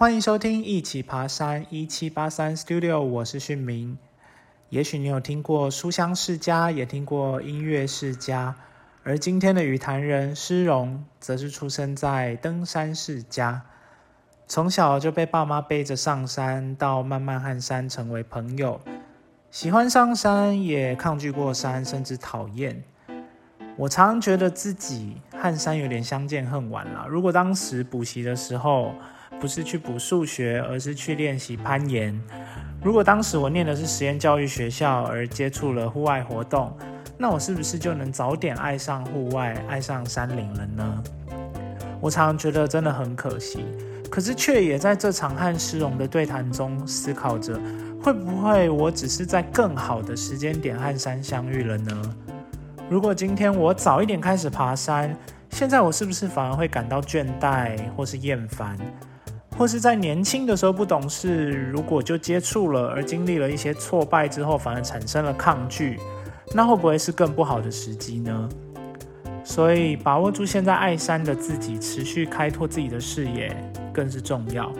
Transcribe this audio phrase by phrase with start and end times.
[0.00, 3.98] 欢迎收听一起爬山一七八三 Studio，我是训明。
[4.70, 8.56] 也许你有听过书香世家，也听过音乐世家，
[9.04, 13.60] 而今天的语坛人施荣，则是出生在登山世家。
[14.48, 18.80] 从小就被爸妈背着上山，到慢慢和山成为朋友，
[19.50, 22.82] 喜欢上山，也抗拒过山，甚至讨厌。
[23.76, 27.06] 我常觉得自己和山有点相见恨晚了。
[27.06, 28.94] 如果当时补习的时候，
[29.38, 32.18] 不是去补数学，而是去练习攀岩。
[32.82, 36.74] 如果当时我念的是实验教育学校，而接触了户外活动，
[37.18, 41.04] 那我是不是就能早点爱上户外，爱上山林了呢？
[42.00, 43.64] 我常常觉得真的很可惜，
[44.10, 47.60] 可是却也在这场和诗荣的对谈中思考着，
[48.02, 52.16] 会不会我只是在更好的时间点和山相遇了呢？
[52.88, 55.14] 如果今天我早一点开始爬山，
[55.50, 58.78] 现在我是不是反而会感到倦怠或是厌烦？
[59.60, 66.00] 或是在年轻的时候不懂事，如果就接触了，而经历了一些挫败之后，反而产生了抗拒，
[66.54, 68.48] 那会不会是更不好的时机呢？
[69.44, 73.54] 所以把握住现在爱山的自己，持续开拓自己的视野，
[73.92, 74.72] 更是重要。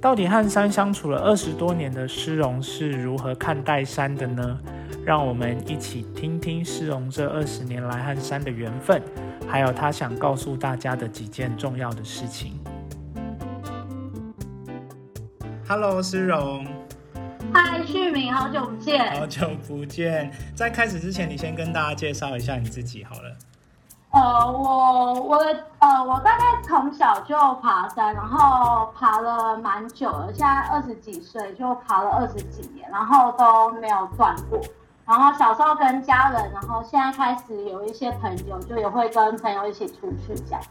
[0.00, 4.58] 到底和山相处了二十多年的诗荣是如何看待山的呢？
[5.06, 9.00] 让我们一起听听诗荣这二十年来和山的缘分，
[9.46, 12.58] 还有他想告诉大家的几件重要的事情。
[15.76, 16.64] Hello，诗荣。
[17.52, 19.12] 嗨，旭明，好久不见。
[19.18, 20.30] 好久不见。
[20.54, 23.36] 在开始之前，你先跟大家介绍一下你自己好了。
[24.12, 25.34] 呃，我我
[25.80, 34.60] 呃，我大概从小就爬山，然后爬了蛮久了，现在二十几岁就爬了二十几年，然后都没有断过。
[35.04, 40.62] 然后小时候跟家人，然后现在开始有一些朋友，就也会跟朋友一起出去这样。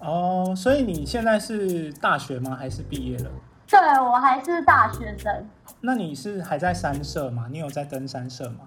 [0.00, 2.56] 哦，所以你现在是大学吗？
[2.58, 3.30] 还是毕业了？
[3.72, 5.48] 对，我还是大学生。
[5.80, 7.46] 那你是还在山社吗？
[7.50, 8.66] 你有在登山社吗？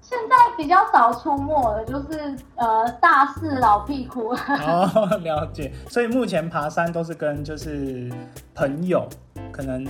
[0.00, 4.30] 现在比较少出没了，就是呃大四老屁股。
[4.30, 5.72] 哦， 了解。
[5.88, 8.12] 所以目前爬山都是跟就是
[8.52, 9.08] 朋友，
[9.52, 9.86] 可能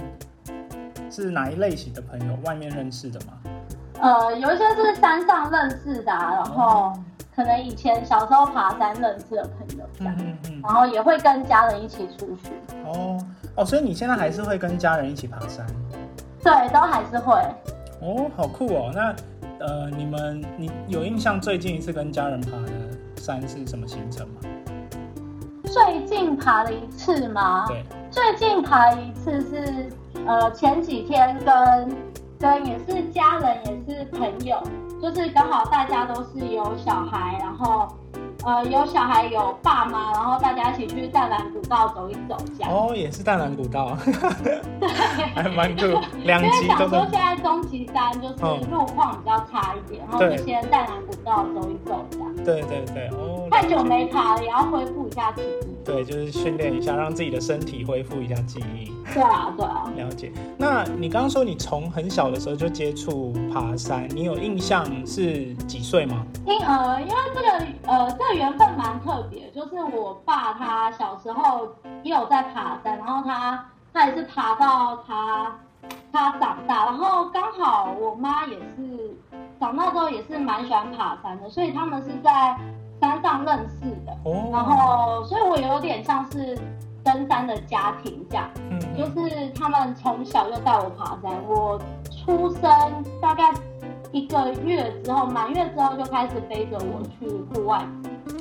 [1.10, 2.36] 是哪一类型的朋友？
[2.44, 3.32] 外面认识的吗？
[4.00, 6.92] 呃，有一些是山上认识的，然后
[7.34, 10.14] 可能以前小时候爬山认识的朋友这样，
[10.62, 12.52] 然后也会跟家人一起出去。
[12.84, 13.18] 哦。
[13.54, 15.66] 哦，所以你现在还是会跟家人一起爬山？
[16.42, 17.34] 对，都还是会。
[18.00, 18.90] 哦，好酷哦！
[18.94, 19.14] 那
[19.64, 22.72] 呃，你们你有印象最近一次跟家人爬的
[23.16, 24.40] 山是什么行程吗？
[25.64, 27.66] 最近爬了一次吗？
[27.68, 29.90] 对，最近爬一次是
[30.26, 31.96] 呃前几天跟
[32.40, 34.60] 跟也是家人也是朋友，
[35.00, 37.86] 就是刚好大家都是有小孩，然后。
[38.44, 42.72] 呃，有小孩有爸妈，然后大家一起去淡蓝古道走一走，这样。
[42.72, 43.96] 哦，也是淡蓝古道，
[44.42, 44.60] 对，
[45.34, 45.82] 还蛮酷。
[46.24, 46.62] 两集都。
[46.62, 52.34] 因为想说现在终极山就是路况比较差一点，然后就先淡蓝古道走一走，这样。
[52.44, 53.46] 对对对，哦。
[53.50, 55.71] 太久没爬了，也要恢复一下体力。
[55.84, 58.92] 对，就是训练一下，让自己的身体恢复一下记忆。
[59.12, 59.90] 对啊，对啊。
[59.96, 60.32] 了解。
[60.56, 66.24] 那你刚刚说你从很小的时候就接触爬山，你有印象是几岁吗？
[66.46, 71.68] 因呃，因为这个呃，这个缘分蛮特别，就是我爸他小时候
[72.02, 75.58] 也有在爬山，然后他他也是爬到他
[76.12, 79.16] 他长大，然后刚好我妈也是
[79.58, 82.56] 长大之后也是蛮喜欢爬山的，所以他们是在。
[83.02, 84.16] 山上认识的，
[84.52, 86.56] 然后，所以我有点像是
[87.02, 91.80] 登山的家庭这样，嗯，就是他们从小就带我爬山，我
[92.24, 92.62] 出生
[93.20, 93.52] 大概
[94.12, 97.84] 一个月之后，满月之后就开始背着我去户外。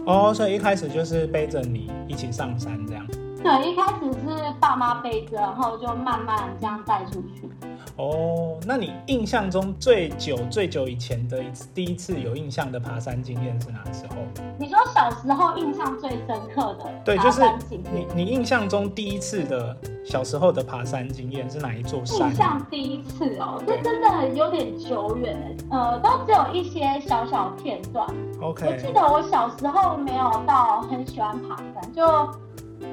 [0.06, 3.04] 哦，所以一开始就是背着你一起上山这样。
[3.44, 7.50] 对，一开始是爸妈背着，然后就慢慢这样带出去。
[7.98, 14.16] 哦，那你印象中最久、最久以前的一次、第一次有印象的爬山经验是哪时候？
[14.58, 19.76] 你说小时候印象最深刻的对，就是你你印象中第一次的
[20.06, 22.30] 小时候的爬山经验是哪一座山？
[22.30, 28.08] 印象第一次哦，这真的有点久远哎，呃，都只有一些小小片段。
[28.40, 32.04] OK，我记得我小时候没有到很喜欢爬山，就。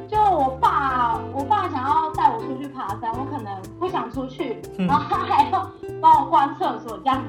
[0.09, 5.71] 就我爸，我爸想要带我出去爬山，我可能不想出去，然后他还要
[6.01, 7.23] 帮我关厕所这样。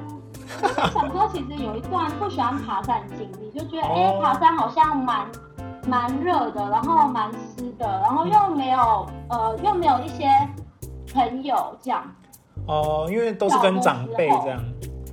[0.93, 5.27] 小时候其实有一段不喜欢爬山的经历，就觉得哎，爬山好像蛮
[5.87, 10.27] 蛮热的，然后蛮湿的，然后又没有呃又没有一些
[11.13, 12.03] 朋友这样。
[12.65, 14.63] 哦，因为都是跟长辈这样，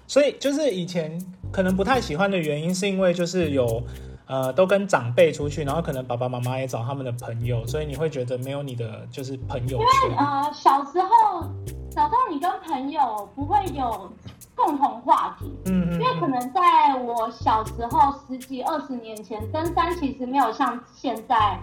[0.07, 1.21] 所以就是以前
[1.51, 3.83] 可能不太喜欢的原因，是因为就是有。
[4.27, 10.17] 呃都跟长辈出去，然后可能爸爸妈妈也找他们的朋友，所以你会觉得没有你的就是朋友圈。
[10.17, 11.43] 呃，小时候，
[11.91, 14.11] 小时候你跟朋友不会有
[14.55, 21.59] 共同话题，嗯嗯因为可能在我小时候十几二十年前，登山其实没有像现在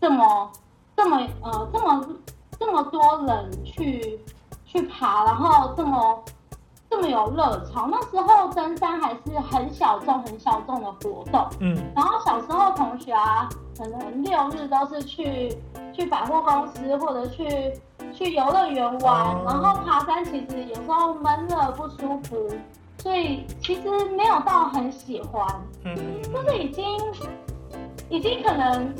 [0.00, 0.50] 这么
[0.96, 2.08] 这么呃这么
[2.58, 4.20] 这么多人去
[4.64, 6.22] 去爬，然后这么
[6.94, 7.88] 这么有热潮。
[7.90, 11.44] 那时候登山还是很小众很小众的活动。
[11.58, 15.56] 嗯然后小时候同学啊，可能六日都是去
[15.92, 17.72] 去百货公司或者去
[18.12, 22.48] 去游乐园玩，哦然后爬山其实有时候闷热不舒服，
[22.98, 25.46] 所以其实没有到很喜欢，
[25.84, 25.96] 嗯
[26.32, 26.84] 就是已经
[28.08, 28.94] 已经可能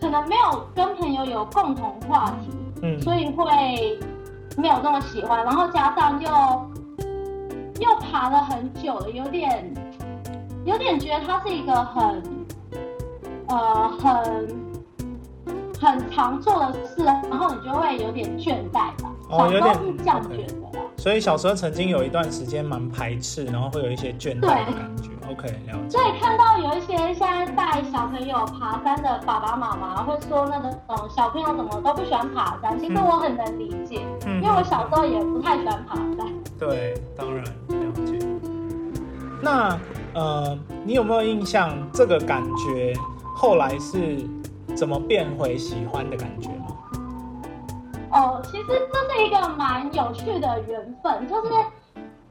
[0.00, 3.98] 可能没有跟朋友有共同话题，嗯所以会
[4.58, 6.28] 没有那么喜欢，然后加上又
[7.80, 9.72] 又爬了很久了，有点
[10.64, 12.22] 有点觉得它是一个很
[13.46, 14.48] 呃很
[15.80, 19.12] 很常做的事，然后你就会有点倦怠吧。
[19.30, 20.84] 哦有点是这样觉得啦。
[20.96, 25.10] 所以小时候曾经有一段时间蛮排斥，然后会有一些倦怠的感觉。
[25.30, 25.90] OK，了解。
[25.90, 36.26] 所以看到有一些现在带小朋友爬山的爸爸妈妈，会说那个嗯小朋友怎么都不喜欢爬山，其实嗯我很能理解，嗯因为我小时候也不太喜欢爬山。
[36.58, 38.18] 对，当然了解。
[39.40, 39.78] 那
[40.14, 42.92] 呃，你有没有印象这个感觉
[43.36, 44.28] 后来是
[44.74, 46.66] 怎么变回喜欢的感觉吗？
[48.10, 51.50] 哦，其实这是一个蛮有趣的缘分，就是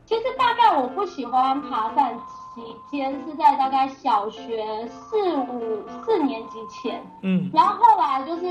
[0.05, 2.17] 其实大概我不喜欢爬山
[2.57, 8.45] 期间是在大概小学四五四年级前，嗯然后后来就是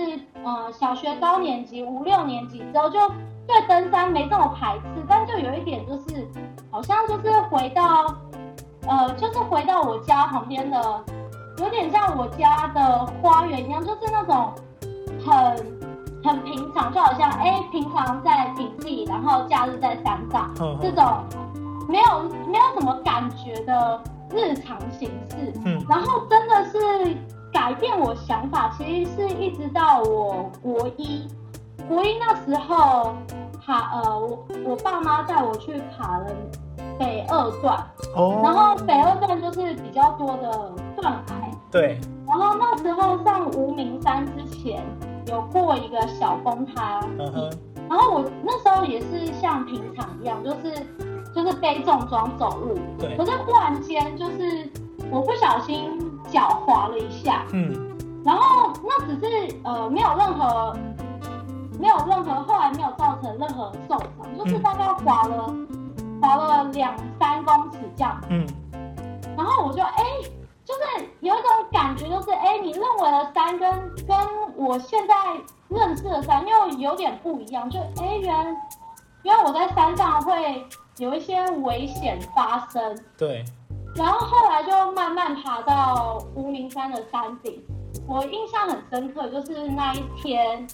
[0.45, 2.99] 呃小学高年级五六年级之后就
[3.47, 6.27] 对登山没这么排斥，但就有一点就是
[6.71, 8.15] 好像就是回到
[8.87, 11.05] 呃就是回到我家旁边的，
[11.59, 14.53] 有点像我家的花园一样，就是那种
[15.25, 15.77] 很。
[16.25, 20.51] 很平常，就好像哎、平常在平地，然后假日在山上，
[20.83, 21.05] 这种
[21.89, 24.01] 没有没有什么感觉的
[24.35, 25.53] 日常形式。
[25.65, 25.85] 嗯。
[25.89, 27.17] 然后真的是
[27.53, 31.27] 改变我想法，其实是一直到我国一，
[31.89, 33.15] 国一那时候
[33.65, 36.27] 爬呃，我我爸妈带我去爬了
[36.99, 37.79] 北二段，
[38.15, 44.83] 哦，然后北二段就是比较多的断崖，对，然后那时候上无名山之前
[45.27, 47.51] 有过一个小崩塌嗯哼，
[47.89, 50.87] 然后我那时候也是像平常一样，就是
[51.37, 54.67] 就是背重装走路，对可，是忽然间就是
[55.11, 56.01] 我不小心
[56.31, 57.95] 脚滑了一下，嗯
[58.25, 60.75] 然后那只是呃没有任何
[61.79, 65.55] 没有任何后来没有造成任何受伤，就是嗯大概滑了
[66.23, 68.47] 滑了两三公尺这样，嗯
[69.37, 70.03] 然后我就哎。
[70.67, 73.71] 就是有一种感觉，就是哎，你认为的山跟
[74.05, 74.17] 跟
[74.57, 75.15] 我现在
[75.69, 78.57] 认识的山又有点不一样，就哎原
[79.23, 80.67] 原来我在山上会
[80.99, 83.45] 有一些危险发生，对，
[83.95, 87.63] 然后后来就慢慢爬到无名山的山顶。
[88.07, 90.67] 我印象很深刻，就是那一天，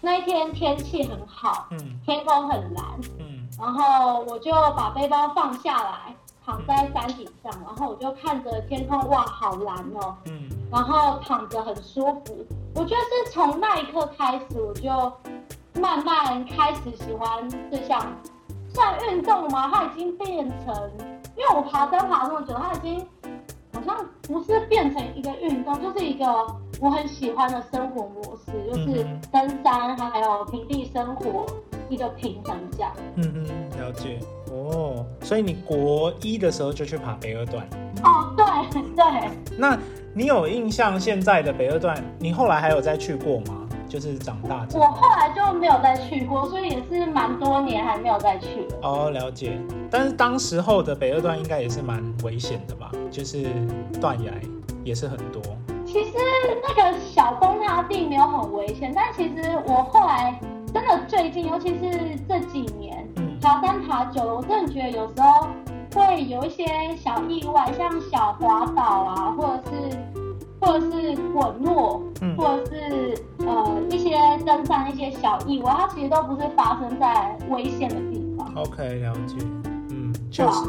[0.00, 1.98] 那一天天气很好，嗯。
[2.04, 2.84] 天空很蓝，
[3.18, 3.48] 嗯。
[3.58, 10.48] 然后我就把背包放下来，躺在山顶上，然后我就看着天空，哇，好蓝哦，嗯。
[10.70, 12.46] 然后躺着很舒服。
[12.74, 14.90] 我觉得是从那一刻开始，我就
[15.80, 18.00] 慢慢开始喜欢这项
[18.72, 19.70] 算运动吗？
[19.72, 20.90] 它已经变成，
[21.36, 23.06] 因为我爬山爬那么久，它已经
[23.72, 26.24] 好像不是变成一个运动，就是一个
[26.80, 31.46] 我很喜欢的生活模式，就是嗯登山还有平地生活
[31.88, 32.92] 一个平衡这样。
[33.16, 33.46] 嗯嗯，
[33.80, 34.18] 了解。
[34.52, 37.64] 哦，所以你国一的时候就去爬北二段，
[38.02, 39.78] 哦，对对，那
[40.12, 41.96] 你有印象现在的北二段？
[42.18, 43.68] 你后来还有再去过吗？
[43.90, 44.84] 就是长大之后。
[44.84, 48.78] 我后来就没有再去过，所以也是蛮多年还没有再去了。
[48.82, 49.60] 哦，了解。
[49.90, 52.92] 但是当时候的北二段应该也是蛮危险的吧？
[53.10, 53.48] 就是
[54.00, 54.32] 断崖
[54.84, 55.42] 也是很多。
[55.84, 56.12] 其实
[56.62, 60.38] 那个小崩塌地没有很危险，但其实我后来
[60.72, 65.48] 真的最近，尤其是这几年嗯爬山爬久了，我真的觉得有时候
[65.92, 66.64] 会有一些
[66.96, 69.98] 小意外，像小滑倒啊，或者是
[70.60, 78.52] 或者是滚落，嗯或者是呃一些登山一些小意外，它其实都不是发生在危险的地方。
[78.54, 79.36] ，OK，了解。
[79.90, 80.68] 嗯，确实。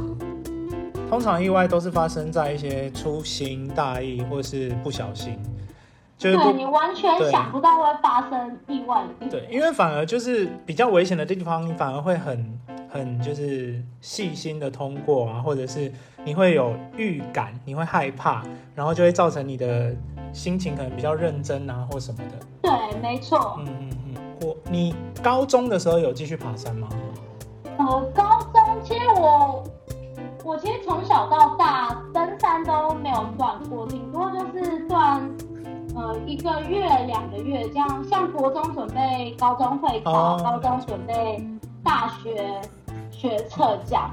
[1.09, 5.37] 通常意外都是发生在一些粗心大意或是不小心，
[6.17, 9.29] 就是对你完全想不到会发生意外的地方。
[9.29, 12.57] 对，因为反而就是比较危险的地方，你反而会很
[12.91, 15.91] 很就是细心的通过啊，或者是
[16.25, 18.43] 你会有预感，你会害怕，
[18.75, 19.95] 然后就会造成你的
[20.33, 22.45] 心情可能比较认真啊，或什么的。
[22.61, 23.55] 对，没错。
[23.59, 24.15] 嗯嗯嗯。
[24.41, 24.93] 我你
[25.23, 26.89] 高中的时候有继续爬山吗？
[27.77, 29.63] 呃，高中其实我
[30.43, 35.21] 我其实从小到大登山都没有断过，顶多就是断
[35.95, 38.03] 呃一个月两个月这样。
[38.03, 41.47] 像国中准备高中会考，高中准备
[41.83, 42.59] 大学
[43.21, 44.09] 学测这样。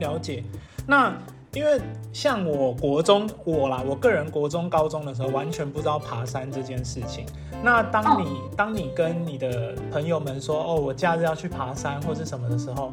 [0.00, 0.44] 了解。
[0.86, 1.16] 那
[1.54, 1.80] 因为
[2.12, 7.24] 像我国中我啦，我个人国中高中的时候完全不知道爬山这件事情。
[7.62, 12.92] 那当你当你跟你的朋友们说哦，我假日要去爬山或是什么的时候，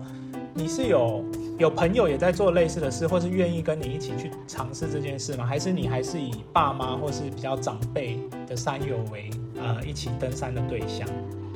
[0.54, 1.24] 你是有
[1.58, 5.46] 有朋友也在做类似的事，或是愿意跟你一起去尝试这件事吗？
[5.46, 11.06] 还是你还是以爸妈或是比较长辈的山友为呃一起登山的对象？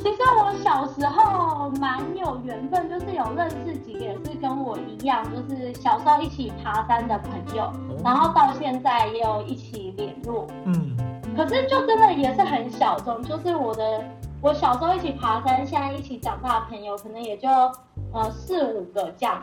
[0.04, 7.72] 其实我小时候蛮有缘分，就是有认识几个也是跟我一样，就是小时候一起爬山的朋友，
[8.04, 10.46] 然后到现在也有一起联络。
[10.66, 10.98] 嗯，
[11.38, 14.04] 可是就真的也是很小众，就是我的
[14.42, 17.48] 我小时候一起爬山，现在一起长大的朋友，可能也就
[18.12, 19.42] 呃四五个这样。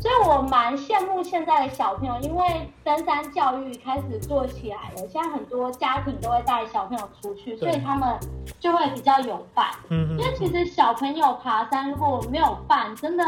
[0.00, 8.18] 所以我蛮羡慕现在的小朋友，因为登山教育开始做起来了，现在很多家庭都会带小朋友出去，所以他们
[8.60, 9.70] 就会比较有伴。
[9.88, 13.24] 嗯因为其实小朋友爬山如果没有伴，真的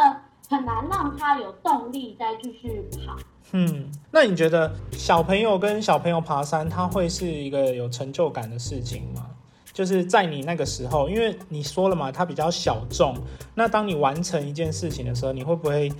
[0.51, 3.17] 很难让他有动力再继续爬。
[3.53, 9.25] 嗯，那你觉得小朋友跟小朋友爬山，他会是一个有成就感的事情吗？
[9.73, 13.15] 就是在你那个时候，因为你说了嘛，他比较小众，
[13.55, 15.91] 那当你完成一件事情的时候，你会不会？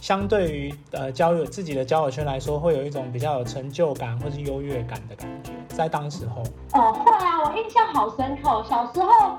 [0.00, 6.42] 相对于呃交友自己的交友圈来说，会有一种比较有成就感或是优越感的感觉，在当时候。
[6.72, 8.64] 哦，会啊，我印象好深刻。
[8.68, 9.36] 小时候，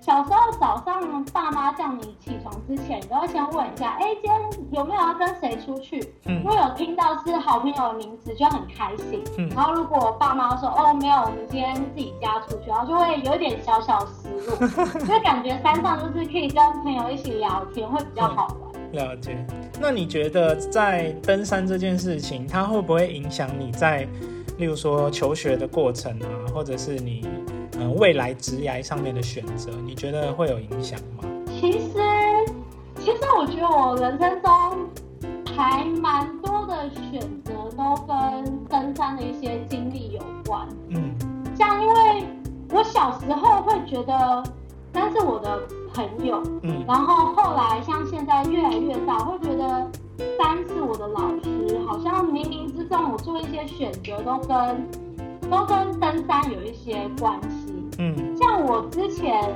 [0.00, 4.40] 小时候早上爸妈叫你起床之前，你都要先问一下，哎，今天
[4.72, 6.00] 有没有要跟谁出去？
[6.24, 6.42] 嗯。
[6.42, 9.22] 如果有听到是好朋友的名字，就很开心。
[9.38, 9.48] 嗯。
[9.50, 14.56] 然后如果爸妈说，哦，没有，我们今天自己家出去，然后就会有点小小失落，
[15.06, 18.69] 就感觉山上就是可以跟朋友一起聊天，会比较好玩。
[18.92, 19.36] 了解，
[19.80, 24.06] 那你觉得在登山这件事情，它会不会影响你在，
[24.58, 27.26] 例如说求学的过程啊，或者是你
[27.78, 31.24] 嗯未来职涯上面的选择，你觉得会有影响吗？
[31.60, 31.98] 其实，
[32.98, 34.88] 其实我觉得我人生中
[35.56, 40.66] 还蛮多的选择都跟登山的一些经历有关。
[40.88, 41.14] 嗯，
[41.56, 42.24] 像因为
[42.72, 44.42] 我小时候会觉得，
[44.92, 45.60] 但是我的。
[45.92, 49.90] 朋友，嗯，然后后来像现在越来越大，会觉得
[50.38, 54.88] 三是我的老师，好像冥冥之中我做一些选择都跟
[55.50, 59.52] 都跟登山有一些关系，嗯，像我之前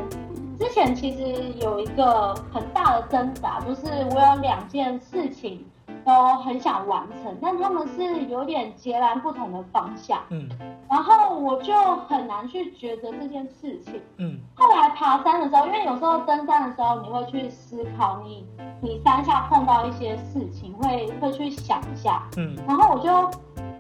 [0.59, 5.65] 之前其实有一个很大的挣扎，就是我有两件事情。
[6.05, 10.21] 都很想完成，但他们是有点截然不同的方向。
[10.29, 10.47] 嗯，
[10.87, 11.73] 然后我就
[12.09, 14.03] 很难去抉择这件事情。
[14.19, 14.34] 嗯，
[15.15, 18.45] 爬山的时候，因为有时候登山的时候，你会去思考你
[18.81, 22.29] 你山下碰到一些事情，会会去想一下。
[22.37, 23.13] 嗯，然后我就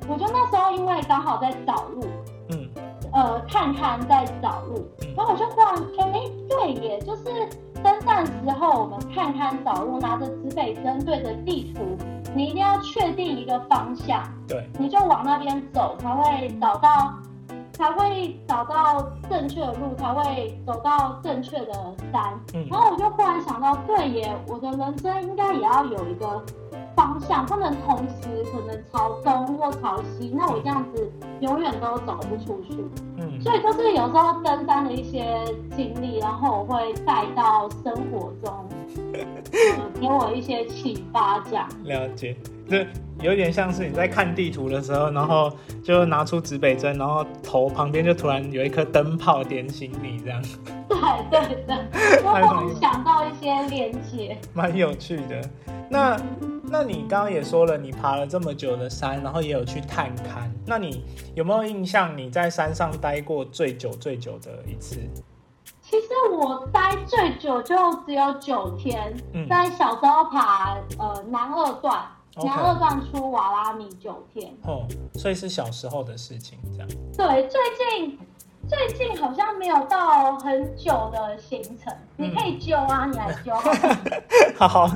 [0.08, 2.04] 我就那时候因为刚好在找路，
[2.50, 2.70] 嗯，
[3.12, 4.86] 呃，看看在找路，
[5.16, 5.74] 然后我就忽然
[6.12, 7.24] 哎，对耶，就是
[7.82, 11.96] 登山时候我们看看找路，拿着指北针对着地图。
[12.36, 17.14] 你一定要确定一个方向，对，你就往那边走，才会找到，
[17.74, 21.72] 才会找到正确的路，才会走到正确的
[22.12, 22.40] 山。
[22.54, 26.42] 嗯，然后我就忽然想到，对耶，我的人生应该也要有一个
[26.96, 32.84] 方向，不能同时可能朝东或朝西，那我这样子永远都走不出去。
[33.18, 35.38] 嗯，所以就是有时候登山的一些
[35.76, 38.52] 经历，然后我会带到生活中。
[40.00, 42.36] 给我一些启发，这样了解，
[42.68, 42.86] 这
[43.20, 50.42] 有点像是你在看地图的时候，然后就拿出指北针，然后头旁边就突然有一颗灯泡点醒你，这样。
[51.30, 51.76] 对对对，
[52.22, 55.40] 我想到一些连接，蛮有趣的。
[55.90, 56.16] 那
[56.62, 64.98] 那你刚刚也说了，你爬了这么久的山，然后也有去探勘，那你有没有印象你在山上待过最久最久的一次？
[65.94, 69.14] 其实我待最久就只有九天，
[69.48, 72.04] 在小时候爬呃南二段，
[72.44, 74.52] 南二段出瓦拉米九天。
[74.64, 74.84] 哦，
[75.14, 76.88] 所以是小时候的事情，这样。
[77.16, 78.18] 对，最近
[78.68, 83.54] 最近好像没有到很久的行程，你可以揪啊，你来揪。
[84.58, 84.90] 好，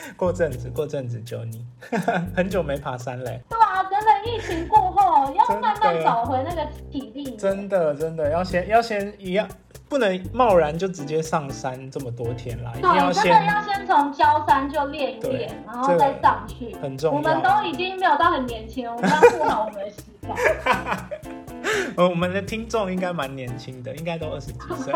[0.16, 1.64] 过阵子过阵子救你，
[2.34, 3.40] 很久没爬山嘞。
[3.48, 7.36] 对啊，真的疫情过后要慢慢找回那个体力。
[7.36, 9.48] 真的真的要先要先一样，
[9.88, 16.74] 不能贸然就直接上山这么多天啦，一定对，真的要先要先从焦山就练一对练，然后再上去。
[16.82, 17.42] 很重我们。
[17.42, 21.28] 都已经没有到很年轻了，我们要顾好我们的膝盖。
[21.96, 24.92] 呃，我们的听众应该蛮年轻的，应该都二十几岁。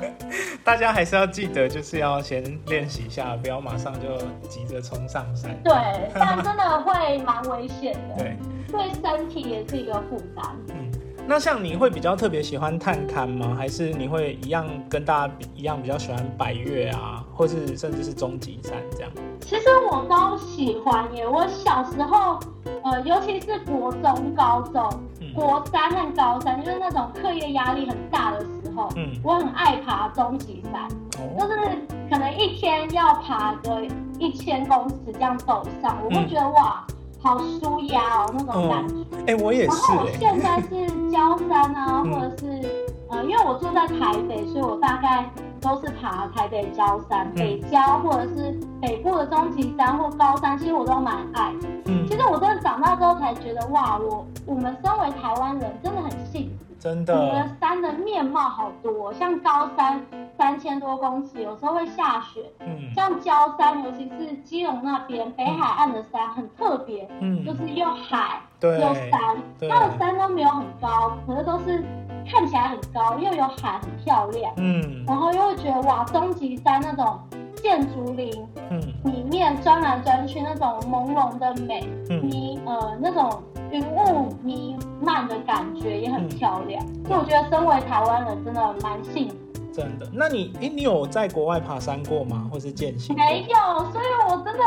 [0.64, 4.16] 大家还是要记得，就是要先练习一下，不要马上就
[4.48, 5.56] 急着冲上山。
[5.62, 5.72] 对，
[6.14, 8.36] 但真的会蛮危险的，对，
[8.72, 10.44] 对身体也是一个负担。
[10.68, 10.90] 嗯。
[11.28, 13.52] 那像你会比较特别喜欢探勘吗？
[13.58, 19.10] 还是你会一样跟大家比一样比较喜欢百越啊，或是甚至是终极山这样？
[19.40, 21.26] 其实我都喜欢耶。
[21.26, 22.38] 我小时候，
[22.84, 33.82] 呃，尤其是国中、高中，嗯国三和高三，就是那种课业压力很大的时候，嗯，我很爱爬终极山，就哦，是可能一天要爬个
[34.18, 36.28] 一千公尺这样走上，我会嗯。
[36.28, 36.86] 觉得哇，
[37.22, 38.94] 好舒压哦那种感觉。
[39.26, 42.12] 哎、我也是然后我哎、现在是焦山啊，嗯。
[42.12, 51.52] 或者是呃，因为我住在台北，所以我大概都是爬台北郊山、嗯北郊或者是北部的终极山或高山，其实我都蛮爱。
[51.86, 56.64] 嗯其，实我真的长大之后才觉得，哇，我我们身为台湾人真的很幸福。
[56.78, 60.00] 真我们的，山的面貌好多，像高山
[60.36, 62.44] 三千多公尺，有时候会下雪。
[62.60, 69.36] 嗯像焦山，尤其是基隆那边北海岸的山很特别，嗯就嗯，是又海又山，
[69.68, 71.82] 它的山都没有很高，可是都是
[72.30, 74.52] 看起来很高，又有海，很漂亮。
[74.56, 77.18] 嗯然后又会觉得哇，终极山那种
[77.54, 86.84] 建筑林嗯里面钻来钻去那种朦胧的美，嗯，迷呃那种云雾弥漫的感觉也很漂亮。
[86.84, 89.36] 嗯所以我觉得身为台湾人真的蛮幸福。
[89.76, 90.08] 真的。
[90.12, 92.48] 那你哎、你有在国外爬山过吗？
[92.50, 93.14] 或是践行？
[93.14, 94.64] 没有，所以我真的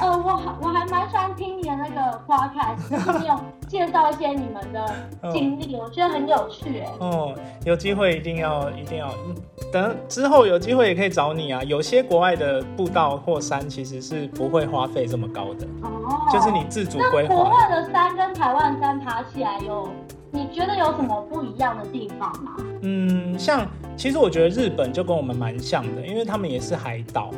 [0.00, 4.94] 呃，我还我还蛮喜欢听你的那个 podcast，就是你有介绍一些你们的
[5.32, 6.86] 经历，我觉得很有趣哎。
[7.00, 9.34] 哦，有机会一定要一定要，嗯
[9.72, 11.62] 等之后有机会也可以找你啊。
[11.62, 17.44] 有些国外的步道或山其实是不会花费这么高的，哦，就是你自主规划国。
[17.50, 19.88] 外的山跟台湾山爬起来有，
[20.32, 22.56] 你觉得有什么不一样的地方吗？
[22.82, 23.64] 嗯，像
[24.00, 27.30] 其实我觉得日本就跟我们蛮像的，因为他们也是海岛，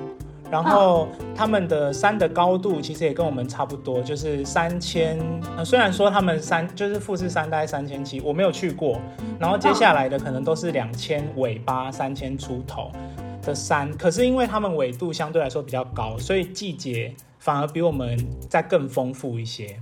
[0.49, 5.19] 然后他们的山的高度其实也跟我们差不多，就是三千。
[5.57, 9.01] 呃，虽然说他们山就是富士山大概三千七，我没有去过，
[9.41, 12.93] 然后接下来的可能都是两千尾巴三千出头
[13.43, 18.17] 的山，可是因为他们纬度相对来说比较高，所以季节反而比我们
[18.49, 19.77] 再更丰富一些。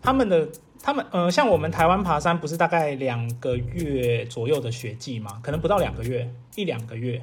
[0.00, 0.48] 他们的
[0.84, 5.40] 他们呃，像我们台湾爬山不是大概两个月左右的雪季吗？
[5.42, 7.22] 可能不到两个月，一两个月。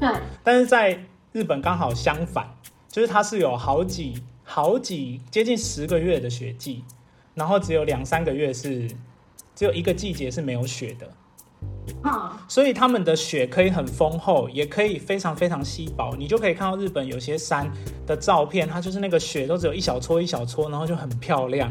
[0.00, 0.08] 对，
[0.42, 0.98] 但是在
[1.32, 2.48] 日本刚好相反，
[2.88, 6.84] 就是它是有好几好几接近十个月的雪季，
[7.34, 8.88] 然后只有两三个月是
[9.54, 11.10] 只有一个季节是没有雪的，
[12.02, 16.16] 嗯，所以他们的雪可以很丰厚，也可以非常非常稀薄。
[16.16, 17.70] 你就可以看到日本有些山
[18.06, 21.70] 的照片，它就是那个雪都只有一小撮一小撮，然后就很漂亮。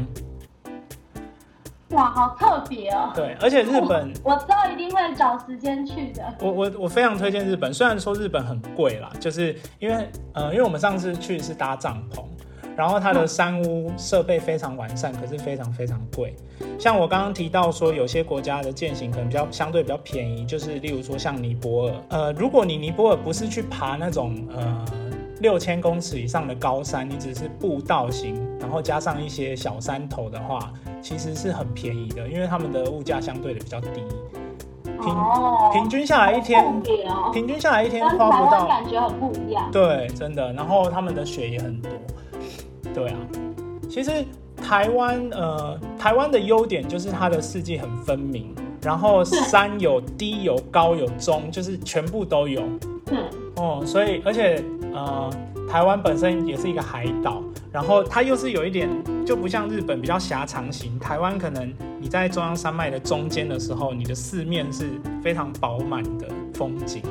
[1.90, 3.12] 哇，好特别哦。
[3.14, 6.22] 对，而且日本我之后一定会找时间去的。
[6.40, 12.24] 我我我非常推荐日本，虽然说日本很贵啦，就是因为呃，因为我们上次去是搭帐篷，
[12.76, 16.34] 然后它的山屋设备非常完善，可是非常非常贵。
[16.76, 24.84] 像我刚刚提到说，有些国家的践行可能比较相对比较便宜，就是例如说像尼泊尔，呃，如果你尼泊尔不是去爬那种呃
[25.40, 30.72] 六千公尺以上的高山，你只是步道型，然后加上一些小山头的话，
[31.06, 34.02] 其实是很便宜的，因为他们的物价相对的比较低。
[34.82, 36.82] 平哦，平均下来一天
[37.32, 39.70] 平均下来一天花不到，感觉很不一样。
[39.70, 40.52] 对，真的。
[40.54, 41.88] 然后他们的雪也很多，
[42.92, 43.16] 对啊。
[43.88, 44.24] 其实
[44.60, 52.62] 台湾呃，台湾的优点就是它的四季很分明，然后山有低有高有中，就是全部都有
[53.12, 53.18] 嗯，
[53.54, 53.80] 哦。
[53.86, 54.60] 所以而且
[54.92, 55.30] 呃，
[55.70, 57.40] 台湾本身也是一个海岛，
[57.76, 58.88] 然后它又是有一点
[59.26, 67.02] 就不像日本比较狭长型，台湾可能你在中央山脉的中间的时候，你的四面是非常饱满的风景。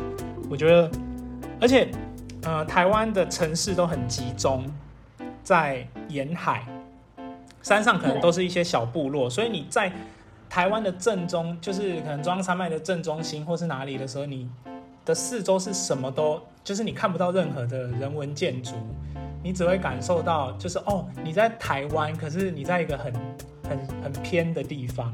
[0.49, 0.89] 我觉得，
[1.61, 1.91] 而且
[2.41, 4.65] 呃，台湾的城市都很集中
[5.43, 6.65] 在沿海，
[7.61, 9.91] 山上可能都是一些小部落，所以你在
[10.49, 14.49] 台湾的正中，就是可能中央山脉的正中心或是哪里的时候，你
[15.05, 18.73] 的四周是什么都，就是你看不到任何的人文建筑，
[19.45, 23.13] 你只会感受到就是哦，你在台湾，可是你在一个很
[23.69, 25.13] 很很偏的地方，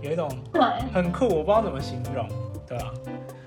[0.00, 2.26] 有一种对，很酷，我不知道怎么形容，
[2.66, 2.90] 对吧、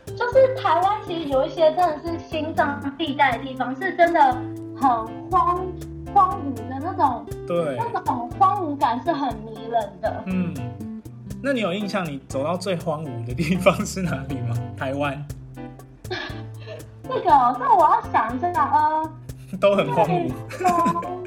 [0.06, 4.21] 就是台湾其实有一些真的是心脏地带的地方，是真的
[4.80, 4.80] 很
[5.32, 5.65] 荒
[6.13, 10.23] 荒芜的那种，对，那种荒芜感是很迷人的。
[10.28, 10.54] 嗯，
[11.41, 14.56] 那你有印象你走到最荒芜的地方是哪里吗？
[14.78, 15.25] 台湾
[17.10, 19.12] 这个哦，那我要想一下，呃，
[19.60, 20.32] 都很荒最芜。
[20.64, 21.24] 荒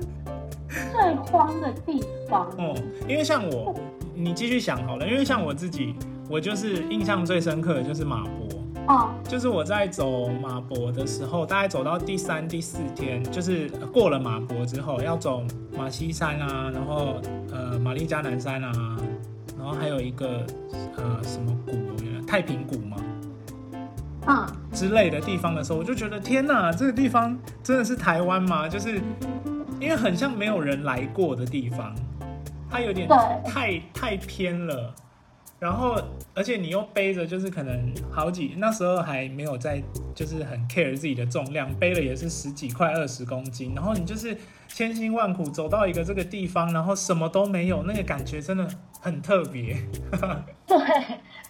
[0.93, 2.75] 最荒的地方，哦，
[3.09, 3.75] 因为像我，
[4.15, 5.95] 你继续想好了，因为像我自己，
[6.29, 15.43] 我就是印象最深刻的就是马博，哦，就是我在走马博的时候，大概走到第三、第四天，就是过了马博之后，要走
[15.77, 17.17] 马西山啊，然后
[17.51, 18.73] 呃玛丽加南山啊，
[19.59, 20.47] 然后还有一个
[20.97, 21.73] 呃什么谷，
[22.27, 22.97] 太平谷嘛
[24.27, 28.69] 嗯，之类的地方的时候，我就觉得天哪，这个地方真的是台湾吗？
[28.69, 29.01] 就是
[29.81, 31.95] 因为很像没有人来过的地方，
[32.71, 33.09] 它有点
[33.45, 34.95] 太太偏了。
[35.59, 35.97] 然后，
[36.35, 39.81] 而且你又背着，就是可能好几那时候还没有在，
[40.13, 43.73] 就是很 care 自己的重量，背了也是十几块二十公斤。
[43.73, 48.69] 然后你就是千辛万苦走到一个这个地方，然后什么都没有，那个感觉真的
[49.01, 49.77] 很特别。
[50.67, 50.77] 对，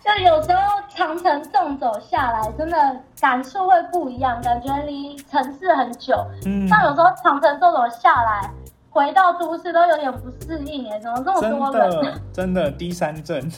[0.04, 2.76] 就有时候长城纵走下来，真的
[3.20, 6.16] 感受会不一样，感觉离城市很久。
[6.44, 8.50] 嗯，但有时候长城纵走下来，
[8.90, 11.90] 回到都市都有点不适应哎，怎么这么多人？
[11.90, 13.40] 的真的低山症。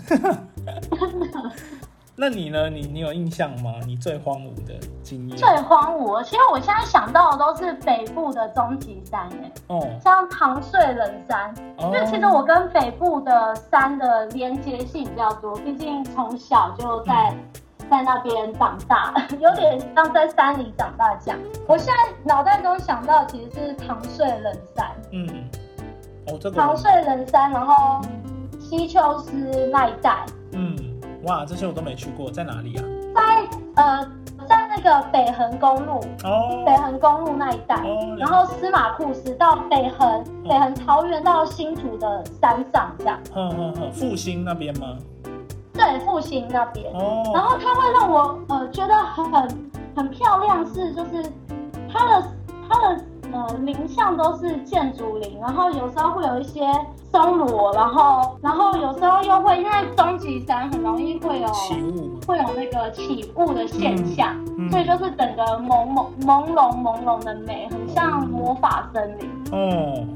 [2.17, 2.71] 那你呢？
[2.71, 3.75] 你你有印象吗？
[3.87, 5.37] 你最荒芜的经验？
[5.37, 17.39] 最荒芜，其实我现在想到的都是北部的终极山哎，哦像唐穗冷山，哦因为其实我跟北部的山的连接性比较多，毕竟从小就在、嗯
[17.91, 21.39] 在那边长大， 有点像在山里长大这样。
[21.69, 25.29] 我现在脑袋中想到其实是唐穗冷山，嗯，
[26.27, 28.01] 哦这个唐穗冷山，然后
[28.59, 30.75] 西丘斯那一带，嗯，
[31.27, 32.85] 哇，这些我都没去过，在哪里啊？
[33.15, 34.11] 在呃
[34.49, 36.01] 在那个北横公路。
[36.25, 44.97] 哦北横公路那一带，哦然后司马库斯到北横，北横桃园到新竹的山上这样，哼哼哼，复兴那边吗？
[45.73, 46.93] 对，复兴那边。
[46.95, 49.49] 哦然哦，后它会让我呃觉得很
[49.97, 51.23] 很漂亮，是就是
[51.93, 52.27] 它的
[52.69, 53.05] 它的
[53.35, 56.65] 呃林相都是建筑林，然后有时候会有一些
[57.11, 62.17] 松萝，然后然后有时候又会因为终极山很容易会有起雾？
[62.29, 69.29] 会有那个起雾的现象，嗯所以就是整个朦朦朦胧朦胧的美，很像魔法森林。
[69.51, 70.07] 哦，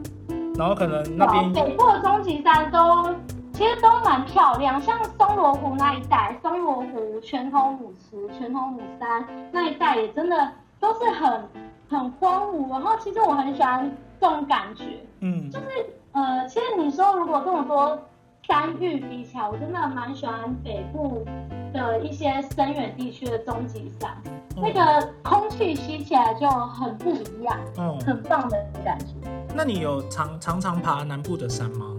[0.57, 3.13] 然后可能那边北部的终极山都
[3.53, 11.43] 其实都蛮漂亮，像松罗湖那一带，松罗湖、全头母池、全头母山那一带也真的都是很
[11.89, 12.69] 很荒芜。
[12.71, 14.85] 然后其实我很喜欢这种感觉，
[15.21, 15.67] 嗯就是
[16.13, 17.99] 呃，其实你说如果这么多
[18.43, 21.25] 山域比起来，我真的蛮喜欢北部
[21.73, 24.11] 的一些深远地区的终极山，
[24.57, 29.07] 那个空气吸起来就很不一样，嗯，很棒的感觉。
[29.55, 31.95] 那你有常常常爬南部的山吗？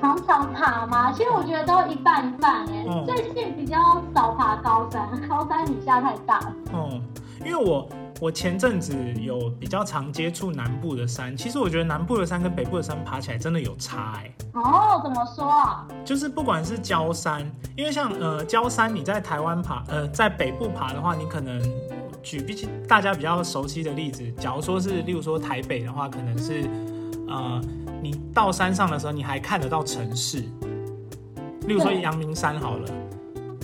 [0.00, 1.10] 常常爬吗？
[1.12, 3.76] 其实我觉得都一半一半哎、嗯最近比较
[4.14, 6.52] 少爬高山，高山雨下太大了。
[6.74, 7.02] 嗯，
[7.44, 7.88] 因为我
[8.18, 15.86] 我前阵子有比较常接触南部的山，其实我觉得南部的山跟北部的山爬起来真的有差哎、哦，怎么说啊？
[16.02, 21.60] 就是不管是焦山，因为像呃焦山，你在台湾爬，呃在北部爬的话，你可能
[22.22, 26.64] 举比起大家比较熟悉的例子，假如说是例如说台北的话，可能是
[27.28, 27.60] 呃
[28.02, 30.38] 你到山上的时候，你还看得到城市，
[31.66, 32.88] 例如说阳明山好了。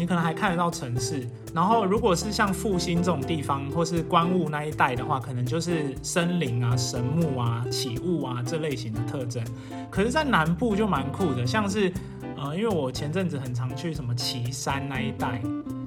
[0.03, 9.41] 你可能还看得到城市，然后如果是像复兴这种地方，或是关雾那一带的话，可能就是森林啊、神木啊、起雾啊这类型的特征。
[9.88, 11.93] 可是，在南部就蛮酷的，像是
[12.37, 15.41] 呃，因为我前阵子很常去什么旗山那一带，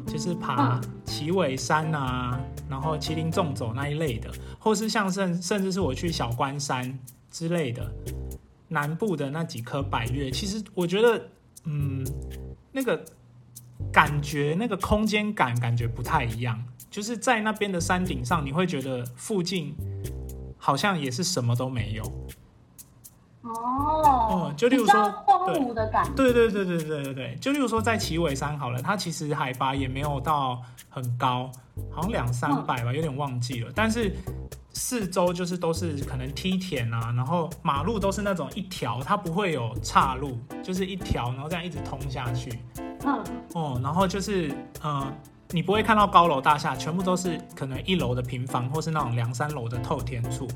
[0.07, 6.97] 就是爬旗尾山啊，然后麒麟纵走那一类的，或是像甚甚至是我去小关山
[7.29, 7.85] 之类的，
[8.69, 11.21] 南部的那几棵百越，其实我觉得，
[11.65, 12.01] 嗯，
[12.71, 13.03] 那个
[13.91, 19.75] 感觉，那个空间感感觉不太一样，就是在那边的山顶上，你会觉得附近
[20.57, 22.03] 好像也是什么都没有。
[23.43, 26.11] 哦哦，就例如说比较荒芜的感觉。
[26.15, 30.59] 对对对对对对对，就例如说在奇尾山好了，它其实海拔也没有到
[30.89, 31.51] 很高，
[31.91, 33.71] 好像两三百吧，有点忘记了。
[33.75, 34.11] 但是
[34.73, 42.49] 四周就是都是可能梯田啊，然后马路都是那种一条，它不会有岔路，就是一条，然后这样一直通下去。
[43.05, 45.05] 嗯，哦，然后就是呃，
[45.51, 50.47] 你不会看到高楼大厦，全部都是可能一楼的平房，或是那种两三楼的透天处。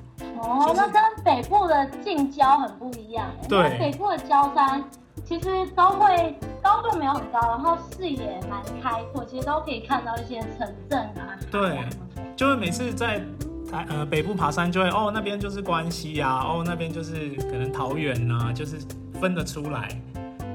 [0.42, 3.48] 哦，就是那跟北部的近郊很不一样哎。
[3.48, 4.84] 对北部的郊山
[5.26, 11.38] 其实都会高度没有很高，然后视野蛮开阔，其实都可以看到一些城镇啊。
[11.52, 11.80] 对
[12.36, 13.20] 就是每次在
[13.70, 18.80] 台呃北部爬山，就会哦那边就是关西啊，哦那边就是可能桃园啊，就是
[19.20, 19.90] 分得出来。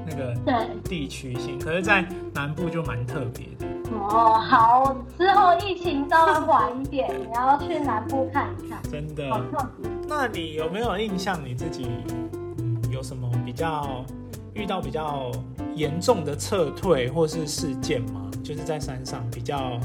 [0.05, 3.65] 那个对，地区性，可是，在南部就蛮特别的。
[3.91, 9.39] 哦，好，之后疫情稍微缓一点，你要去南部看一看，真的好。
[9.39, 9.89] 特别。
[10.07, 11.87] 那你有没有印象你自己，
[12.33, 14.05] 嗯，有什么比较
[14.53, 15.31] 遇到比较
[15.75, 18.29] 严重的撤退或是事件吗？
[18.43, 19.79] 就是在山上比较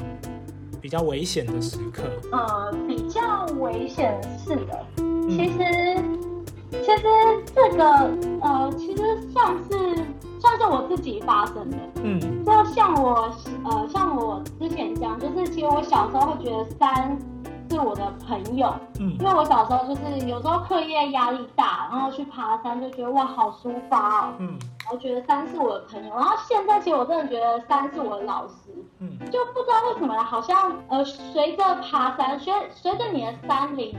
[0.79, 2.03] 比较危险的时刻。
[2.31, 5.97] 呃，比较危险是的，嗯其实
[6.71, 7.03] 其实
[7.53, 7.83] 这个
[8.41, 9.95] 呃，其实算是
[10.39, 11.77] 算是我自己发生的。
[12.03, 12.43] 嗯。
[12.43, 13.29] 就像我
[13.63, 17.17] 呃，像我之前讲，就是其实我小时候会觉得山
[17.69, 19.15] 是我的朋友，嗯。
[19.19, 24.57] 因为我小时候就是有时候课业压力大，然后去爬山就觉得哇好抒发哦，嗯。
[24.91, 26.15] 我觉得山是我的朋友。
[26.15, 28.53] 然后现在其实我真的觉得山是我的老师，
[28.99, 29.17] 嗯。
[29.29, 33.95] 就不知道为什么，好像呃，随着爬山，随随着你的山林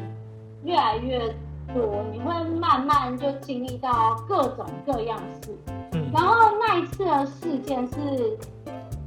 [0.64, 1.34] 越来越
[1.72, 5.56] 多，你会慢慢就经历到各种各样事。
[5.92, 8.38] 嗯然后那一次的事件是，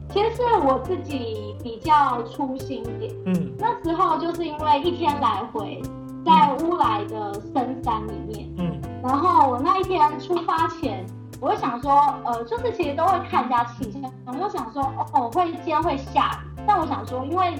[0.09, 3.13] 其实是我自己比较粗心一点。
[3.25, 5.81] 嗯那时候就是因为一天来回
[6.25, 11.05] 在乌来的深山里面，嗯然后我那一天出发前，
[11.39, 14.81] 我会想说，呃，就是其实都会看一下气象，我就想说，
[15.13, 17.53] 哦，会今天会下雨，但我想说，因为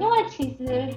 [0.00, 0.92] 因为其实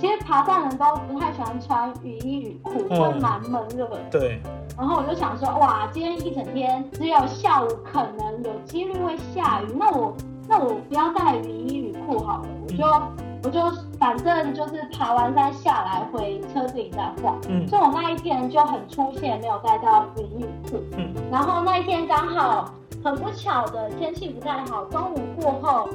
[0.00, 3.98] 其实爬山人都不太喜欢穿雨衣雨裤，嗯会蛮闷热的。
[4.10, 4.40] 对，
[4.76, 10.14] 然后我就想说，哇，今天一整天只有下午可能有几率会下雨，那我
[10.48, 12.84] 那我不要带雨衣雨裤好了，我就
[13.44, 13.60] 我就
[13.98, 17.34] 反正就是爬完山下来回车子里再换。
[17.48, 17.66] 嗯。
[17.68, 20.82] 所以我那一天就很出现，没有带到雨衣雨裤。
[20.98, 21.14] 嗯。
[21.30, 22.68] 然后那一天刚好
[23.02, 25.88] 很不巧的天气不太好，中午过后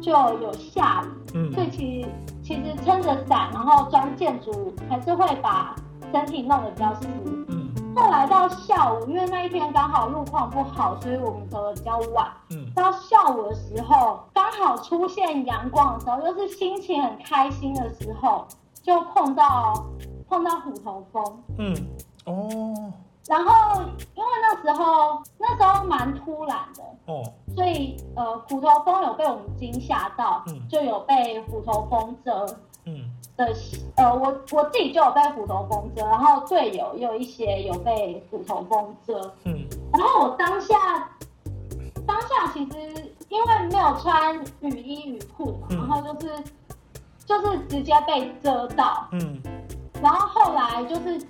[0.00, 1.52] 就有下雨，嗯。
[1.52, 2.08] 所以嗯其实
[2.46, 5.74] 其实撑着伞，然后装建筑还是会把
[6.12, 7.08] 身体弄得比较湿。
[7.48, 12.28] 嗯后来到下午，因为那一天刚好路况不好，所以我们走的比较晚。
[12.50, 18.46] 嗯到下午的时候，刚好出现阳光的时候，又是心情很开心的时候，
[18.80, 19.84] 就碰到
[20.28, 21.42] 碰到虎头蜂。
[21.58, 21.74] 嗯
[22.26, 22.92] 哦
[23.28, 23.82] 然后
[24.14, 27.22] 因为那时候那时候蛮突然的，哦。
[27.54, 30.68] 所以呃虎头蜂有被我们惊吓到，嗯。
[30.68, 32.32] 就有被虎头蜂蛰
[32.84, 33.10] 嗯。
[33.36, 33.52] 的
[33.96, 39.12] 呃，我我自己就有被虎头蜂蛰，然后队友也有一些有被虎头蜂蛰，
[39.44, 39.66] 嗯。
[39.92, 41.10] 然后我当下
[42.06, 45.76] 当下其实因为没有穿雨衣雨裤嘛，嗯。
[45.76, 46.44] 然后就是
[47.26, 49.42] 就是直接被蛰到，嗯。
[50.00, 51.20] 然后后来就是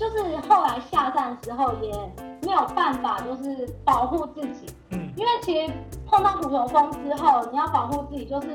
[0.00, 1.92] 就是后来下山的时候也
[2.40, 5.70] 没有办法就是保护自己，嗯因为其实
[6.06, 8.48] 碰到虎头蜂之后，你要保护自己就是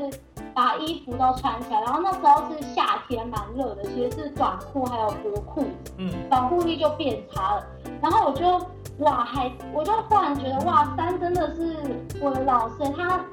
[0.55, 5.93] 把衣服都穿起来，然后那时候是夏天蛮热的，其实是短裤还有薄裤子。
[5.99, 7.63] 嗯保护力就变差了。
[8.01, 8.47] 然后我就
[9.05, 11.75] 哇，还我就忽然觉得哇，山真的是
[12.19, 13.23] 我的老师，他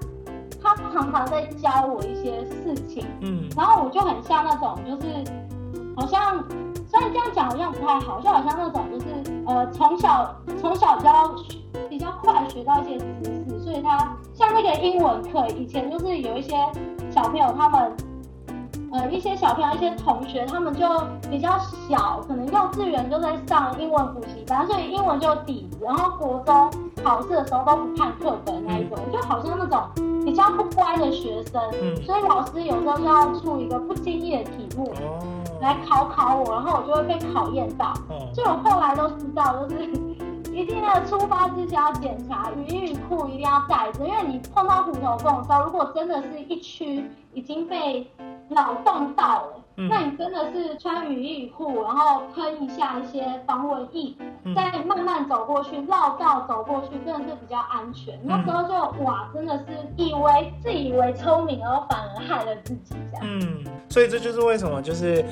[0.62, 5.24] 他常常在教我一些事情，嗯然后我就很像那种就是
[5.96, 6.44] 好像。
[6.92, 9.06] 虽然这样讲好像不太好，就好像那种就是
[9.46, 11.34] 呃从小从小比较
[11.88, 16.54] 比较快学到一些知识，所以他像那个英文课，以前就是有一些
[17.10, 17.96] 小朋友他们
[18.92, 20.86] 呃，一些小朋友、一些同学，他们就
[21.30, 25.78] 比较小，可能幼稚园就在上英文补习班，所以英文就底子。
[25.82, 26.70] 然后国中
[27.02, 29.80] 考试的时候都不看课本那一种，就好像那种
[30.26, 31.58] 比较不乖的学生，
[32.04, 34.92] 所以老师有时候就要出一个不经意的题目
[35.62, 37.94] 来考考我，然后我就会被考验到。
[38.10, 39.84] 哦所以我后来都知道，就是
[40.52, 48.06] 一定要出发之前要检查雨衣雨裤一定要带着，因为你碰到虎头蜂的时候，如果真的是一区已经被
[48.50, 58.18] 扰动到了，嗯那你真的是穿雨衣雨裤，然后喷一下一些防蚊液，嗯再慢慢走过去，绕道走过去，真的是比较安全。
[58.22, 59.64] 那时候就哇，真的是
[59.96, 63.22] 以为自以为聪明，然后反而害了自己这样。
[63.22, 65.24] 嗯，所以这就是为什么，就是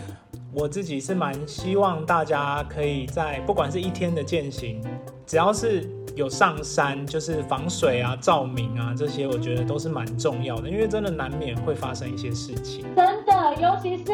[0.55, 4.83] 我自己是蛮希望大家可以在不管是一天的践行，
[5.27, 5.89] 只要是
[6.21, 12.85] 有上山，就是防水啊、照明啊这些，我觉得都是蛮重要的，因为真的难免会发生一些事情。
[12.95, 14.05] 真的，尤其是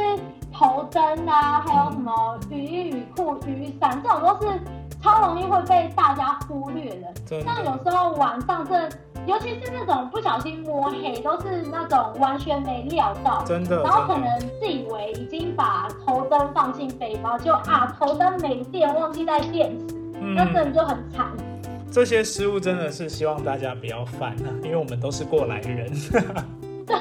[0.52, 4.60] 头灯啊，还有什么雨衣、雨裤、雨伞，这种都是
[5.02, 7.12] 超容易会被大家忽略的。
[7.26, 8.88] 真像有的，时候晚上这，
[9.26, 21.26] 尤其是那种不小心摸黑，都是那种完全没料到，真的，然后可能，自以为已经把头灯放进背包，就啊头灯没电，忘记带电池，那真嗯，的就很惨。
[21.90, 25.90] 这些失误真的是希望大家不要犯啊，因为我们都是过来人。
[26.86, 26.96] 对，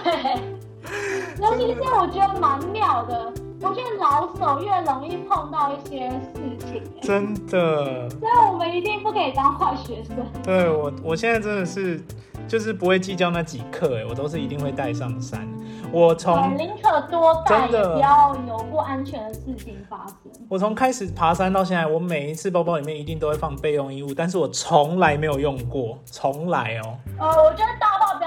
[1.42, 6.84] 尤其是我觉得蛮妙的，我觉得老手越容易碰到一些事情。
[7.02, 8.10] 真的。
[8.10, 10.16] 所以我们一定不可以当坏学生。
[10.44, 12.04] 对我，我现在真的是
[12.48, 15.48] 就是不会计较那几克，哎，我都是一定会带上山。
[15.92, 20.16] 我从宁可多带，也不要有不安全的事情发生。
[20.50, 26.98] 我从开始爬山到现在，我每一次包包里面一定都会放备用衣物，但是我从来没有用过，从来哦。
[27.18, 28.20] 呃，我觉得大到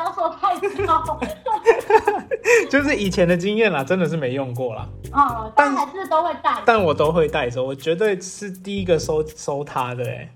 [2.71, 4.88] 就是以前的经验啦，真的是没用过啦。
[5.12, 10.29] 哦，但还是都会带，但我都会带着，我绝对是第一个收收它的哎。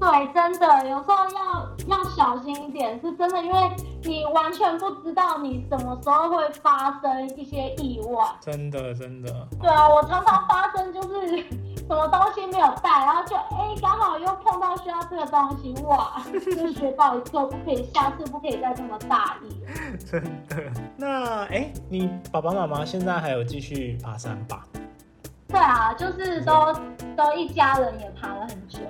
[0.00, 3.58] 对，真的有时候要要小心一点，是真的，因为
[4.02, 8.24] 你完全不知道你什么时候会发生一些意外。
[8.40, 9.48] 真的，真的。
[9.60, 11.38] 对啊，我常常发生就是
[11.86, 19.62] 什么东西没有带，然后就哎刚好又碰到需要这个东西，哇， 就学到一课，不可以下次不可以再这么大意。
[20.04, 20.56] 真的。
[20.96, 24.66] 那哎，你爸爸妈妈现在还有继续爬山吧？
[25.48, 26.74] 对啊，就是都
[27.16, 28.80] 都一家人也爬了很久。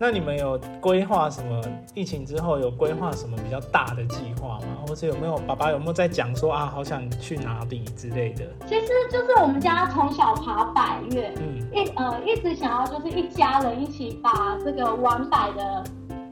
[0.00, 1.60] 那你们有规划什么？
[1.92, 4.66] 疫情之后有规划什么比较大的计划吗？
[4.86, 8.44] 或者有没有爸爸有没有在讲说啊，好想去哪里之类的？
[8.66, 15.82] 其实就是我们家从小爬百越，嗯，一呃一直想要就是一家人一起把这个玩百的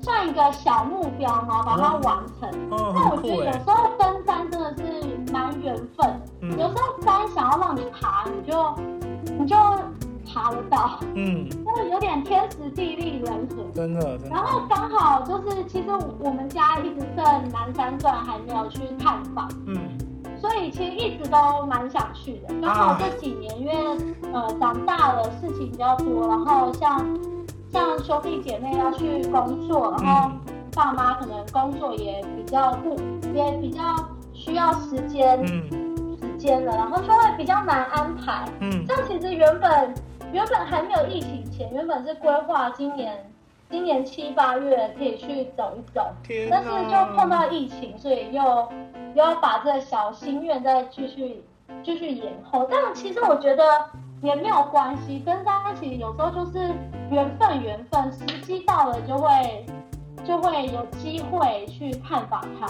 [0.01, 2.49] 算一个小目标嘛，把它完成。
[2.71, 6.21] 那我觉得有时候登山真的是蛮缘分，
[6.53, 8.75] 有时候山想要让你爬，你就
[9.37, 9.57] 你就。
[10.37, 14.19] 爬得到，嗯，就是有点天时地利人和，真的。
[14.31, 15.89] 然后刚好就是，其实
[16.21, 19.79] 我们家一直剩南山段还没有去探访，嗯，
[20.39, 22.55] 所以其实一直都蛮想去的。
[22.61, 23.73] 刚好这几年因为
[24.35, 27.19] 呃长大了，事情比较多，然后像
[27.73, 30.31] 像兄弟姐妹要去工作，然后
[30.75, 32.95] 爸妈可能工作也比较不
[33.35, 33.81] 也比较
[34.35, 39.95] 需要时间，嗯，时间了，然后就会比较难安排，嗯，这其实原本。
[40.37, 43.33] 原本还没有疫情前，原本是规划今年
[43.71, 46.11] 今年七八月可以去走一走，
[46.51, 48.45] 但是就碰到疫情，所以又
[49.15, 51.43] 又要把这个小心愿再继续
[51.83, 52.69] 继续延后。
[52.71, 53.65] 但其实我觉得
[54.21, 56.59] 也没有关系，跟大家一起有时候就是
[57.11, 59.65] 缘分，缘分时机到了就会。
[60.27, 62.67] 就会有机会去探访他，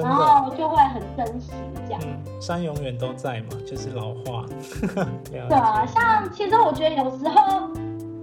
[0.00, 1.50] 然后就会很珍惜
[1.86, 2.00] 这样。
[2.40, 4.44] 山永远都在嘛，就是老话。
[5.30, 7.68] 对啊，像其实我觉得有时候，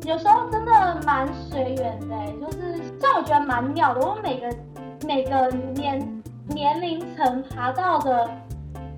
[0.06, 4.00] 有时候真的蛮随缘的，就是像我觉得蛮妙的。
[4.00, 4.56] 我每个
[5.06, 8.30] 每个年年龄层爬到的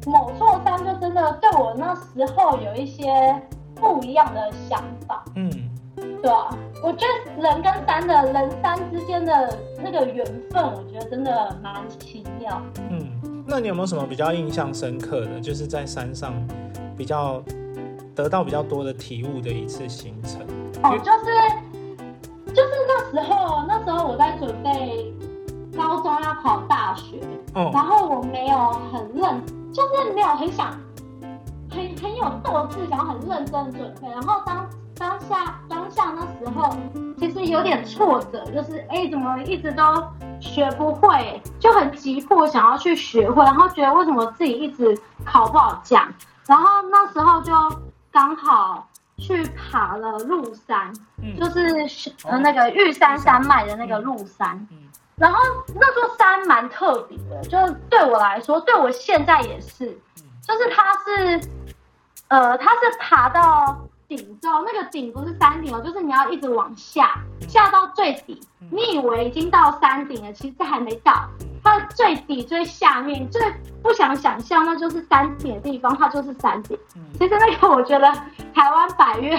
[0.05, 3.41] 某座山，就真的对我那时候有一些
[3.75, 5.23] 不一样的想法。
[5.35, 5.49] 嗯。
[6.21, 12.61] 对啊，我觉得人跟山的人山之间的那个缘分，我觉得真的蛮奇妙。
[12.89, 16.33] 嗯，那你有没有什么比较印象深刻的，就是在山上
[16.97, 17.43] 比较
[18.15, 20.39] 得到比较多的体悟的一次行程？
[20.81, 25.13] 哦，就是就是那时候，那时候我在准备
[25.75, 27.19] 高中要考大学，
[27.53, 30.71] 然后我没有很认，就是没有很想
[31.69, 34.65] 很很有斗志，想要很认真准备，然后当。
[34.99, 36.75] 当下当下那时候，
[37.17, 39.81] 其实有点挫折，就是哎，怎么一直都
[40.41, 46.13] 学不会，就很急迫想要去学会，然后觉得为什么自己一直考不好奖，
[46.45, 47.53] 然后那时候就
[48.11, 48.85] 刚好
[49.17, 50.91] 去爬了鹿山，
[51.39, 54.67] 就是呃那个玉山山脉的那个鹿山，
[55.15, 55.39] 然后
[55.75, 59.97] 那座山蛮特别的，就是对我来说，对我现在也是，
[60.41, 61.41] 就是它是，
[62.27, 63.79] 呃，它是爬到。
[64.09, 67.13] 顶之后，那个顶不是山顶哦，就是你要一直往下，
[67.47, 68.41] 下到最底。
[68.71, 71.29] 你以为已经到山顶了，其实还没到。
[71.63, 73.39] 它最底最下面，最
[73.83, 76.77] 不想想象，那就是山顶的地方，它就是山顶。
[77.19, 78.11] 其实那个我觉得
[78.53, 79.37] 台湾百越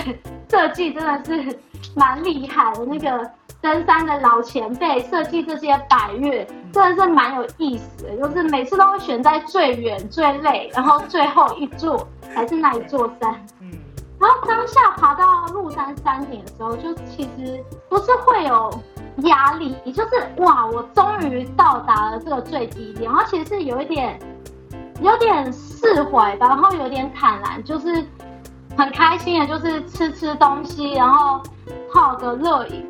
[0.48, 1.59] 设计真的是
[1.96, 3.28] 蛮厉害的，那个
[3.61, 13.46] 登山的老前辈设计这些百越真的是蛮有意思的，就是每次都会选在最远最累，然后最后一座还是那一座山。
[14.20, 18.70] 然后当下爬到鹿山山顶的时候，就其实不是会有
[19.22, 23.11] 压力，就是哇，我终于到达了这个最低点。
[23.11, 24.18] 然后其实是有一点，
[25.00, 28.04] 有点释怀吧，然后有点坦然，就是
[28.76, 31.40] 很开心的，就是吃吃东西，然后
[31.90, 32.87] 泡个热饮，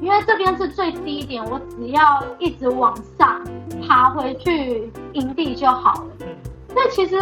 [0.00, 3.42] 因为这边是最低点，我只要一直往上
[3.86, 6.26] 爬回去营地就好了。
[6.74, 7.18] 那其实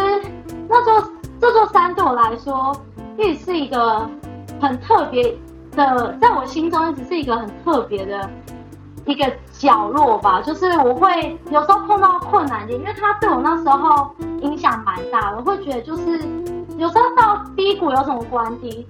[0.69, 1.11] 那座
[1.41, 2.73] 这座山对我来说。
[3.17, 4.09] 一直是一个
[4.59, 5.35] 很特别
[5.75, 8.29] 的，在我心中一直是一个很特别的
[9.05, 10.41] 一个角落吧。
[10.41, 15.37] 就是我会有时候碰到困难点，因为他对我那时候影响蛮大的。
[15.37, 16.19] 我会觉得就是
[16.77, 18.87] 有时候到低谷有什么关系，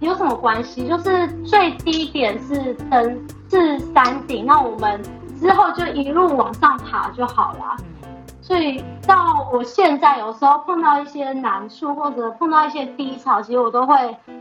[0.00, 0.86] 有什么关系？
[0.88, 5.00] 就是最低点是登是山顶，那我们
[5.40, 7.76] 之后就一路往上爬就好了。
[8.50, 13.94] 所以到我现在有时候碰到一些难处或者碰到一些低潮，其实我都会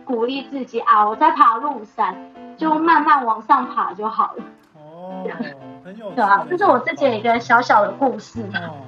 [0.03, 2.17] 鼓励自己啊，我在爬路山，
[2.57, 4.43] 就慢慢往上爬就好了。
[4.73, 5.23] 哦，
[5.85, 8.41] 很有 对啊，这是我自己一个小小的故事。
[8.55, 8.81] 哦，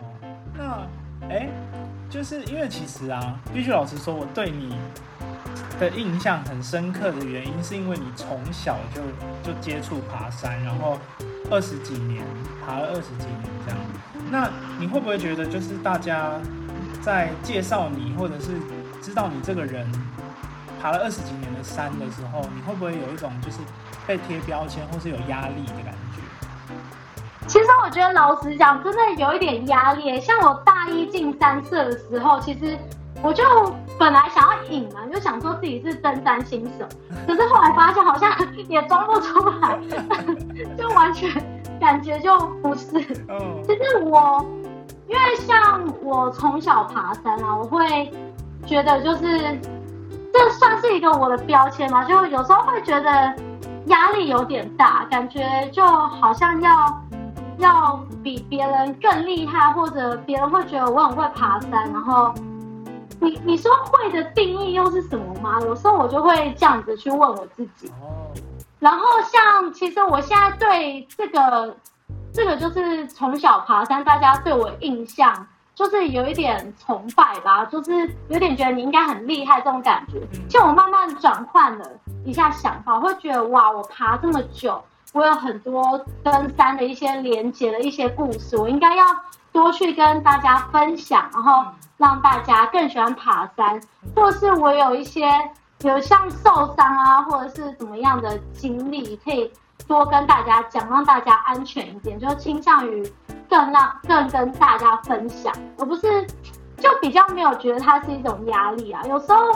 [0.57, 1.47] 那哎，
[2.09, 3.22] 就是因为其实啊，
[3.53, 4.76] 必须老实说，我对你
[5.80, 9.03] 的印象很深刻的原因，是因为你从小就
[9.43, 10.97] 就接触爬山，然后
[11.51, 12.26] 二十几年
[12.65, 13.80] 爬了二十几年这样。
[14.32, 16.32] 那你会不会觉得，就是大家
[17.02, 18.54] 在介绍你，或者是
[19.02, 19.86] 知道你这个人
[20.82, 23.58] 爬了二十几年的山的时候，你会不会有一种就是
[24.08, 26.22] 被贴标签，或是有压力的感觉？
[27.46, 30.22] 其实我觉得，老实讲，真的有一点压力。
[30.22, 32.78] 像我大一进三社的时候，其实
[33.22, 33.44] 我就
[34.00, 36.88] 本来想要隐瞒，就想说自己是登山新手，
[37.28, 38.32] 可是后来发现好像
[38.70, 39.78] 也装不出来，
[40.78, 41.61] 就完全。
[41.82, 44.46] 感觉就不是，其实我，
[45.08, 48.14] 因为像我从小爬山啊，我会
[48.68, 49.60] 觉得就是
[50.32, 53.34] 这算是一个我的标签嘛，就有时候会觉得
[53.88, 57.02] 压力有点大，感觉就好像要
[57.58, 62.32] 要比别人更厉害，或者别人会觉得我很会爬山，然后
[63.20, 65.60] 你你说会的定义又是什么吗？
[65.62, 67.92] 有时候我就会这样子去问我自己。
[68.82, 71.78] 然后像，其实我现在对这个，
[72.34, 80.20] 这个就是从小爬山，大家对我印象就是有一点崇拜吧，就是有点觉得你应该很厉害这种感觉。
[80.50, 81.86] 像我慢慢转换了
[82.26, 89.06] 一下想法，会觉得哇，我爬这么久，我有很多登山的一些连接的一些故事，我应该要
[89.52, 91.64] 多去跟大家分享，然后
[91.98, 93.80] 让大家更喜欢爬山，
[94.16, 95.30] 或是我有一些。
[95.84, 99.52] 有像受伤啊，或者是怎么样的经历，可以
[99.88, 103.04] 多跟大家讲，让大家安全一点，就倾向于
[103.50, 106.26] 更让更跟大家分享，而不是
[106.78, 109.02] 就比较没有觉得它是一种压力啊。
[109.08, 109.52] 有时候，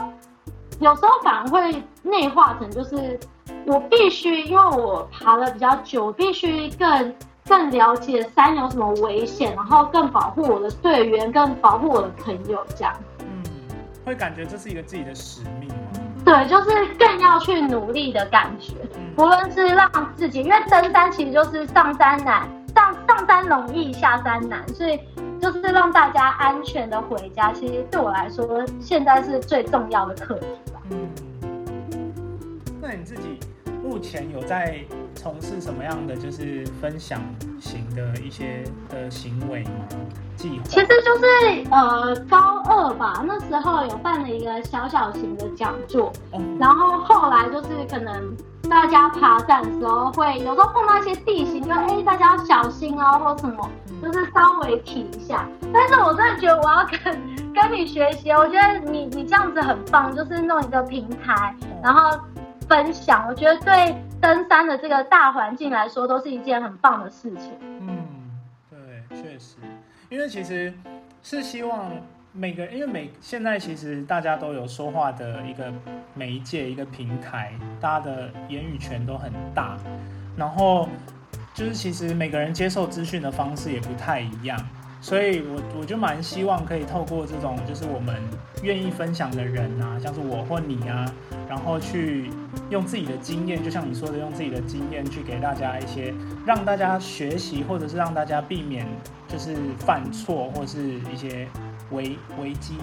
[0.79, 3.19] 有时候反而会内化成就是
[3.67, 7.15] 我必须，因为我爬了比较久，必须更
[7.47, 12.91] 更了解山有什么危险，然后更保护我的队员，更保护我的朋友，这样。
[13.19, 13.43] 嗯，
[14.03, 15.75] 会感觉这是一个自己的使命吗？
[16.25, 18.73] 对，就是更要去努力的感觉。
[19.15, 24.99] 无论是让自己，因为登山其实就是上山难，上上山容易，下山难，所以
[25.39, 27.53] 就是让大家安全的回家。
[27.53, 30.81] 其实对我来说，现在是最重要的课题吧。
[30.89, 31.07] 嗯，
[32.81, 33.39] 那你自己
[33.85, 34.83] 目前有在
[35.13, 37.21] 从事什么样的就是分享
[37.61, 39.69] 型的一些的行为吗？
[40.35, 40.63] 计划？
[40.65, 46.11] 其实就是呃高二吧，那时候有办了一个小小型的讲座，
[46.59, 48.35] 然后后来就是可能
[48.67, 53.69] 大家爬山的时候会有时候碰到一些地形，就哎大家要小心哦或什么，
[54.01, 55.47] 就是稍微提一下。
[55.71, 62.19] 但是我真的觉得我要跟跟你学习，我觉得你你这样子很棒，就是弄一个平台，然后
[62.67, 67.53] 分享，我觉得对登山的这个大环境来说都是一件很棒的事情。
[67.61, 68.39] 嗯，
[68.69, 69.55] 对，确实。
[70.09, 70.73] 因为其实
[71.23, 71.91] 是希望
[72.31, 75.71] 每个，因为每现在其实大家都有说话的一个
[76.13, 79.77] 媒介、一个平台，大家的言语权都很大，
[80.37, 80.87] 然后
[81.53, 84.59] 就是其实每个人接受资讯的方式也不太一样。
[85.01, 88.15] 所以，我我就蛮希望可以透过这种，就是我们
[88.63, 91.05] 愿意分享的人啊，像是我或你啊，
[91.47, 92.31] 然后去
[92.71, 96.11] 用自己的经验，就像你说的，用自己的经验去给大家一些，
[96.45, 98.87] 让大家学习，或者是让大家避免
[99.27, 100.81] 就是犯错，或是
[101.13, 101.47] 一些
[101.91, 102.75] 危危机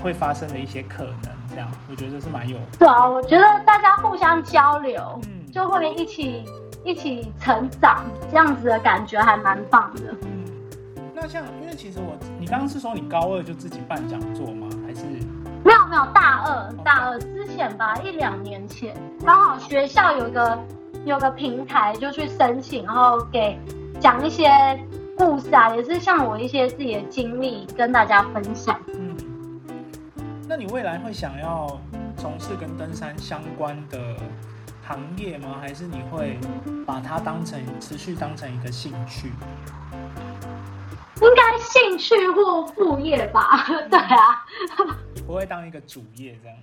[0.00, 2.56] 会发生的一些可能，这样我觉得是蛮有。
[2.78, 6.44] 对啊，我觉得大家互相交流，嗯，就会一起
[6.84, 10.14] 一起成长，这样子的感觉还蛮棒的。
[11.24, 14.68] 那像，因为其实我，你刚刚是说你高二就自己办讲座吗？
[14.86, 15.06] 还是
[15.64, 18.94] 没有没有，大二大二之前吧，一两年前，
[19.24, 20.58] 刚好学校有个
[21.06, 23.58] 有个平台，就去申请，然后给
[23.98, 24.50] 讲一些
[25.16, 28.78] 故事啊，也是像我一些自己的经历跟大家分享。
[28.88, 29.16] 嗯，
[30.46, 31.80] 那你未来会想要
[32.18, 33.98] 从事跟登山相关的
[34.82, 35.56] 行业吗？
[35.58, 36.38] 还是你会
[36.84, 39.32] 把它当成持续当成一个兴趣？
[41.74, 43.66] 兴趣或副业吧？
[43.90, 44.46] 对啊，
[45.26, 46.56] 不会当一个主业这样。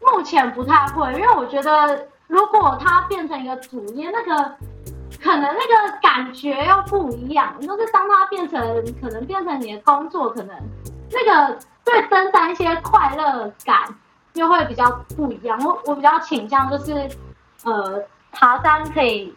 [0.00, 4.56] 目前不太会，因为我觉得如果它变成一个主业，那个
[5.22, 7.54] 可能那个感觉又不一样。
[7.60, 8.60] 就是当它变成
[9.00, 10.56] 可能变成你的工作，可能
[11.12, 13.94] 那个对登山一些快乐感
[14.34, 15.56] 又会比较不一样。
[15.64, 17.08] 我我比较倾向就是，
[17.62, 19.32] 呃，爬山可以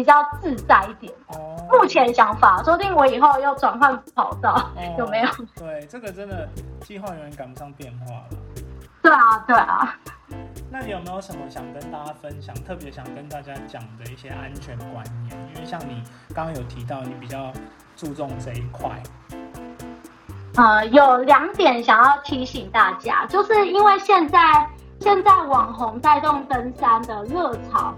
[0.00, 1.12] 比较自在一点。
[1.26, 5.28] 哦，目前想法，说不定我以后要转换跑道，哦有没有？
[5.54, 6.48] 对，这个真的
[6.80, 8.24] 计划永远赶不上变化了。
[9.02, 9.94] 对啊，对啊。
[10.70, 15.36] 那你有没有什么想跟大家分享，特别想跟大家讲的一些安全观念？
[15.54, 16.02] 因为像你
[16.34, 17.52] 刚刚有提到，你比较
[17.94, 18.90] 注重这一块。
[20.56, 24.66] 呃，有两点想要提醒大家，就是因为现在
[24.98, 27.94] 现在网红带动登山的热潮，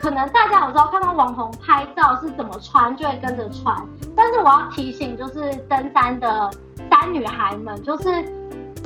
[0.00, 3.76] 可能大家有时候看到网红拍照是怎么穿，就会跟着穿。
[4.16, 6.50] 但是我要提醒，就是登山的
[6.90, 8.08] 山女孩们，就是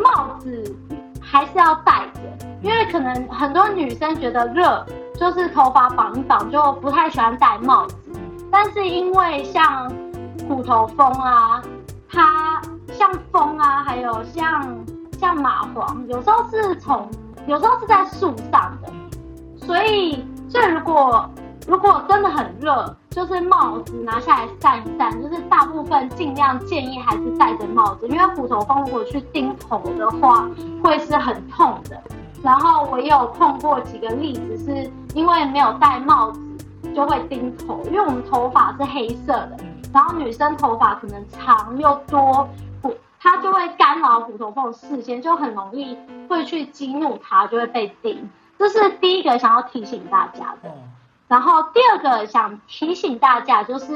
[0.03, 0.77] 帽子
[1.23, 2.21] 还是要戴着，
[2.63, 4.85] 因为可能很多女生觉得热，
[5.17, 7.97] 就是头发绑一绑就不太喜欢戴帽子。
[8.51, 9.89] 但是因为像
[10.49, 11.63] 虎头蜂啊，
[12.09, 12.61] 它
[12.93, 14.85] 像风啊，还有像
[15.19, 17.09] 像蚂蟥，有时候是从，
[17.47, 18.93] 有时候是在树上的，
[19.57, 20.25] 所以
[20.55, 21.29] 所以如果
[21.67, 30.49] 如果真的很热，就是帽子拿下来散一散，就是大部分尽量建议还是戴着帽子，因为虎头蜂如果去叮头的话，
[30.81, 32.01] 会是很痛的。
[32.41, 36.41] 然后我也有碰过几个例子，是因为没有戴帽子
[36.95, 39.57] 就会叮头，因为我们头发是黑色的，
[39.93, 42.49] 然后女生头发可能长又多，
[42.81, 45.99] 虎它就会干扰虎头蜂的视线，就很容易
[46.29, 48.31] 会去激怒它，就会被叮。
[48.59, 50.69] 这是第一个想要提醒大家的。
[50.69, 50.75] 哦，
[51.29, 53.87] 然后第二个想提醒大家就是，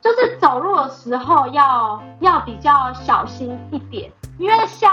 [0.00, 4.90] 就是走路的时候要要比较小心一点，因为像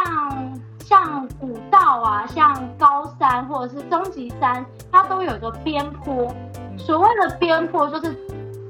[0.79, 6.33] 像古道啊，像高山或者是终极山，它都有一个边坡。
[6.77, 8.15] 所谓的边坡就是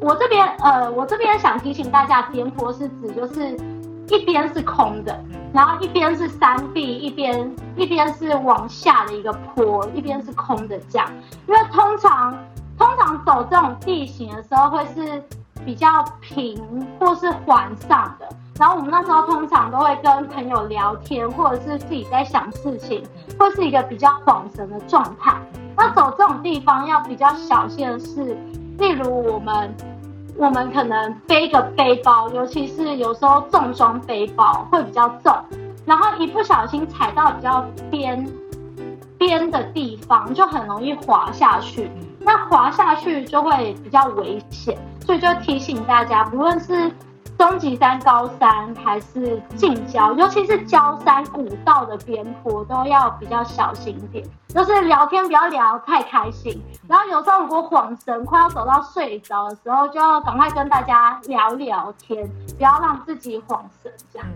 [0.01, 3.55] 我这边呃，我这边想提醒大家，边坡是指就是
[4.07, 5.17] 一边是空的，
[5.53, 11.09] 然后一边是山壁，一边一边是往下的一个坡，一边是空的这样。
[11.47, 12.37] 因为通常
[12.77, 15.23] 通常走这种地形的时候会是
[15.65, 18.29] 比较平或是缓上的，
[18.59, 23.03] 然后我们那时候通常都会跟朋友聊天，或者是自己在想事情，
[23.37, 25.35] 会是一个比较恍神的状态。
[25.75, 28.37] 那走这种地方要比较小心的是，
[28.77, 29.73] 例如我们
[30.39, 35.35] 我们可能背个背包，尤其是有时候重装背包会比较重，
[35.85, 37.61] 然后一不小心踩到比较
[37.91, 38.25] 边
[39.17, 41.91] 边的地方，就很容易滑下去。
[42.21, 46.89] 那滑下去就会比较危险，所以就提醒大家，不论是
[47.39, 54.27] 终极山、高山还是近郊，尤其是郊山古道的边坡，都要比较小心一点。
[54.49, 64.27] 就是聊天不要聊太开心，然后有时候如果晃神，快要走到睡着的时候，就要赶快跟大家聊聊天，不要让自己晃神这样。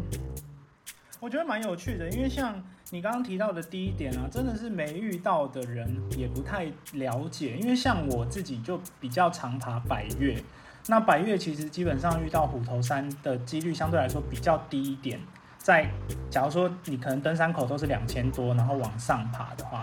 [1.20, 2.56] 我觉得蛮有趣的，因为像
[2.92, 7.58] 你刚刚提到的第一点啊，真的是没遇到的人也不太了解。
[7.58, 10.42] 因为像我自己就比较常爬百越，
[10.88, 15.20] 那百越其实基本上遇到虎头山的几率相对来说比较低一点。
[15.58, 15.88] 在
[16.30, 19.82] 假如说你可能登山口都是两千多，然后往上爬的话，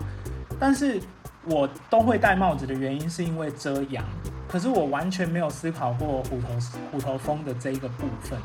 [0.58, 1.00] 但是
[1.46, 4.04] 我都会戴帽子的原因是因为遮阳，
[4.46, 6.48] 可是我完全没有思考过虎头
[6.92, 8.38] 虎头峰的这一个部分。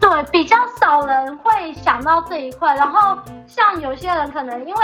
[0.00, 2.76] 对，比较少人会想到这一块。
[2.76, 3.18] 然后
[3.48, 4.82] 像有些人可能因为，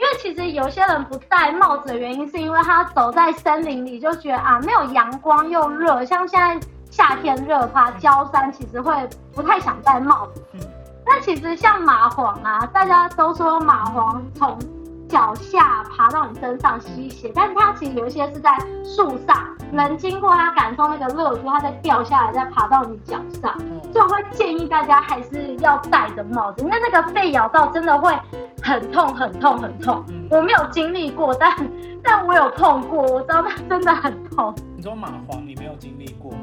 [0.00, 6.58] 因为其实有些人不戴帽子的原因，是因为他走在森林里就觉得啊，没有阳光又热，像现在
[6.90, 8.92] 夏天热，趴焦山其实会
[9.34, 10.42] 不太想戴帽子。
[10.54, 10.60] 嗯
[11.06, 14.56] 那其实像蚂蟥啊，大家都说蚂蟥从
[15.10, 19.36] 脚下爬到你身上吸血，但是它其实有一些是在树上，
[19.72, 23.52] 人经过它感受那个热度，它再掉下来，再爬到你脚上。
[23.92, 28.16] 所以我会建议大家还是要戴着帽子，因为那个被咬到真的会
[28.62, 30.04] 很痛很痛很痛。
[30.30, 31.56] 我没有经历过，但
[32.04, 34.54] 但我有痛过，我知道它真的很痛。
[34.76, 36.38] 你说蚂蟥你没有经历过吗？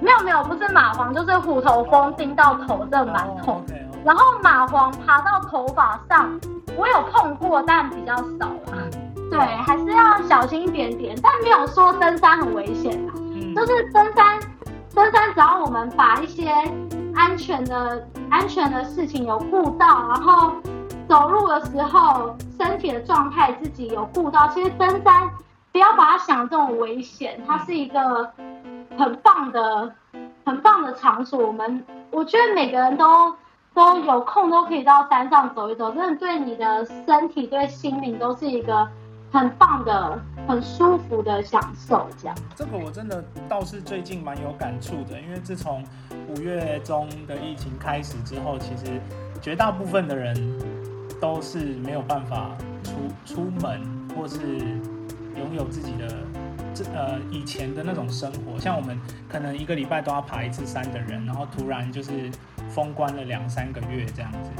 [0.00, 3.64] 没有没有，不是蚂蟥，就是虎头蜂叮到头，真的蛮痛。
[4.04, 6.38] 然后蚂蟥爬到头发上，
[6.76, 8.82] 我有碰过，但比较少啦。
[9.30, 13.12] 对，还是要小心一点点，但没有说登山很危险啊。
[13.16, 14.40] 嗯就是登山，
[14.94, 16.50] 登山只要我们把一些
[17.14, 20.52] 安全的、安全的事情有顾到，然后
[21.08, 25.28] 走路的时候身体的状态自己有顾到，其实登山
[25.70, 28.30] 不要把它想这种危险，它是一个
[28.98, 29.92] 很棒的、
[30.44, 31.46] 很棒的场所。
[31.46, 33.34] 我们我觉得每个人都
[33.74, 38.86] 都有空都可以到山上走一走，真的对你的身体、对心灵都是一个
[39.30, 42.06] 很棒的、很舒服的享受。
[42.20, 42.36] 这样。
[42.54, 45.82] 这个我真的倒是最近蛮有感触的，因为自从
[46.28, 49.00] 五月中的疫情开始之后，其实
[49.40, 50.36] 绝大部分的人
[51.20, 52.50] 都是没有办法
[52.84, 53.80] 出出门，
[54.14, 56.14] 或是拥有自己的
[56.74, 58.60] 这呃以前的那种生活。
[58.60, 59.00] 像我们
[59.30, 62.30] 可能一个礼拜都要爬一次山的人，然后突然就是
[62.74, 64.50] 封关了两三个月这样子。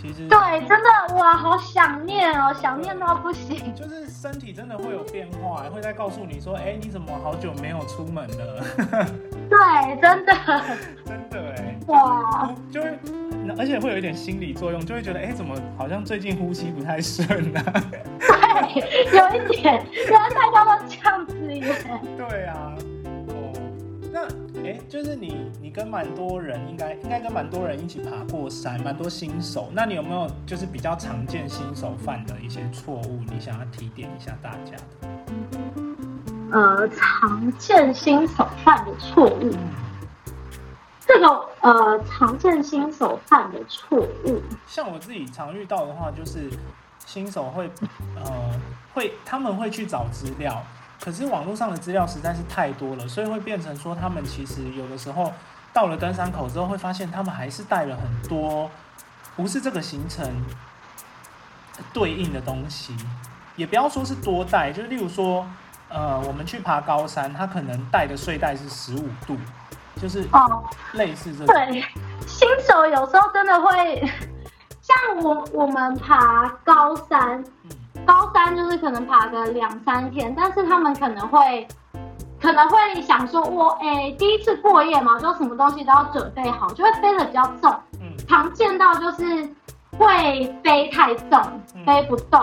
[0.00, 3.74] 其实对，真的哇，好想念哦，想念到不行。
[3.74, 8.64] 就是身体真的会有变化，会再告诉你说，哎，你怎么好久没有出门了？
[9.50, 10.32] 对，真的，
[11.04, 12.96] 真的哎，哇，就会，
[13.58, 17.60] 而且会有一点心理作用，就会觉得，哎，怎么好像最近呼吸不太顺呢？
[18.20, 21.74] 对，有一点，原来大家都这样子耶。
[22.16, 22.72] 对啊。
[24.18, 24.26] 那
[24.64, 29.70] 哎，就是你，你跟蛮多人，应该应该跟蛮多人一起爬过山，蛮多新手。
[29.72, 33.20] 那你有没有就是比较常见新手犯的一些错误？
[33.30, 35.08] 你想要提点一下大家的？
[36.50, 39.52] 呃，常见新手犯的错误，
[41.06, 41.28] 这个
[41.60, 46.50] 呃，常见新手犯的错误，像我自己常遇到的话，就是
[47.06, 47.70] 新手会
[48.16, 48.60] 呃
[48.94, 50.60] 会他们会去找资料。
[51.00, 55.32] 可是网络上的资料实在是太多了，所以会变成说，他们其实有的时候
[55.72, 58.70] 到了登山口之后，会发现他们还是带了很多
[59.36, 60.44] 不是这个行程
[61.92, 62.96] 对应的东西。
[63.54, 65.46] 也不要说是多带，就例如说，
[65.88, 69.36] 呃，我们去爬高山，他可能带的睡袋是十五度，
[70.00, 71.84] 就是哦，类似这种对
[72.26, 74.12] 新手有时候真的会
[74.80, 77.44] 像我我们爬高山。
[78.08, 81.68] 高三就是可能爬个两三天，但是他们可能会
[82.40, 87.70] 可能会想说，我哎第一次过夜嘛，就什么东西都要准备好，就会背的比较重。
[88.00, 89.46] 嗯，常见到就是
[89.98, 91.38] 会背太重，
[91.84, 92.40] 背不动，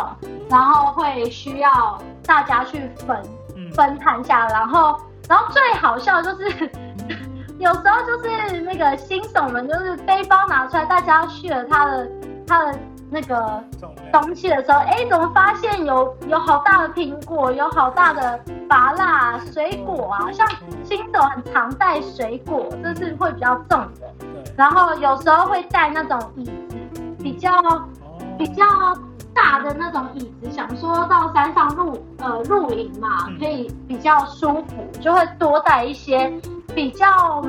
[0.51, 3.19] 然后会需要大家去分
[3.73, 6.69] 分摊下，然后然后最好笑就是
[7.57, 12.07] 有时候就是那个新手们就是背包拿出来，大家去了他的
[12.45, 12.77] 他的。
[13.09, 13.63] 那个
[14.11, 20.31] 东西的时候，哎，怎么发现有有好大的苹果，有好大的芭辣水果啊？
[20.31, 20.47] 像
[20.83, 24.13] 新手很常带水果，这是会比较重的。
[24.57, 26.77] 然后有时候会带那种椅子，
[27.21, 27.51] 比较
[28.37, 28.65] 比较
[29.33, 36.31] 大的那种椅子，想说到山上露呃露营嘛，可以比较舒服，就会多带一些
[36.73, 37.41] 比较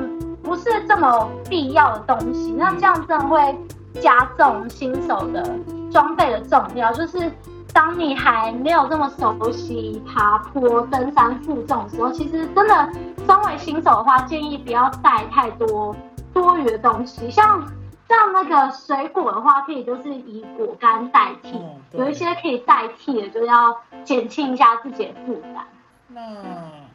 [0.43, 2.53] 不是这么必要的东西。
[2.53, 3.57] 那这样真的会。
[4.01, 5.43] 加重新手的
[5.91, 7.31] 装备的重要，就是
[7.73, 12.89] 当你还没有这么熟悉爬坡、登山负重的时候，其实真的
[13.25, 15.95] 身为新手的话，建议不要带太多
[16.33, 17.29] 多余的东西。
[17.29, 17.65] 像
[18.07, 25.65] 像那个水果的话，可以就是以果干代替，有一些可以代替的，就要减轻一下自己的负担。
[26.09, 26.21] 那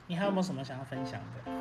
[0.07, 1.53] 你还有没有什么想要分享的？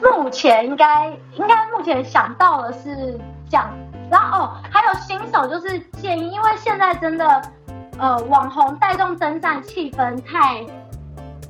[0.00, 3.18] 目前应该应该目前想到的是
[3.50, 3.68] 这样。
[4.10, 7.42] 然后哦，还有新手就是建议，因为现在真的，
[7.98, 10.64] 呃，网红带动登山气氛太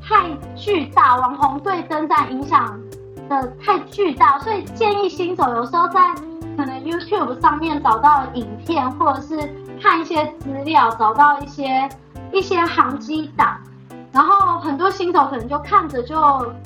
[0.02, 2.80] 太巨大，网红对登山影响
[3.28, 6.14] 的太巨大，所以建议新手有时候在
[6.56, 9.36] 可能 YouTube 上面找到影片，或者是
[9.82, 11.88] 看一些资料，找到一些
[12.32, 13.58] 一些航机档，
[14.12, 16.16] 然后很多新手可能就看着就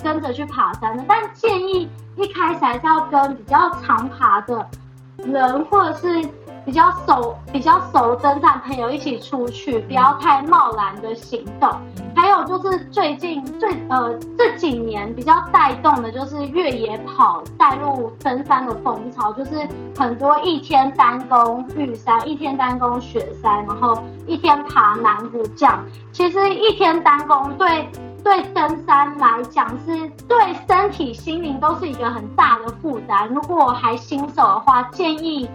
[0.05, 1.05] 跟着去爬山了。
[1.09, 4.65] 但建议一开始还是要跟比较常爬的。
[5.25, 6.29] 人或者是
[6.65, 11.71] 比较熟、比较熟登山朋友一起出去，不要太贸然的行动。
[12.15, 19.67] 还有就是最近最呃这几年比较带动的就是越野跑带入登山的风潮，就是
[19.97, 25.83] 很多一天单攻玉山，一天单攻雪山，然后一天爬南湖降。
[26.13, 27.89] 其实一天单攻对。
[28.23, 33.29] 对登山来讲，是对身体、心灵都是一个很大的负担。
[33.29, 35.49] 如果还新手的话，建议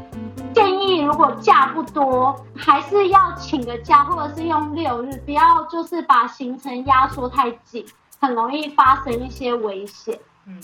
[0.53, 7.85] 建议如果假不多，还是要请个假，或者是用六日，不要就是把行程压缩太紧，
[8.19, 10.19] 很容易发生一些危险。
[10.47, 10.59] 嗯，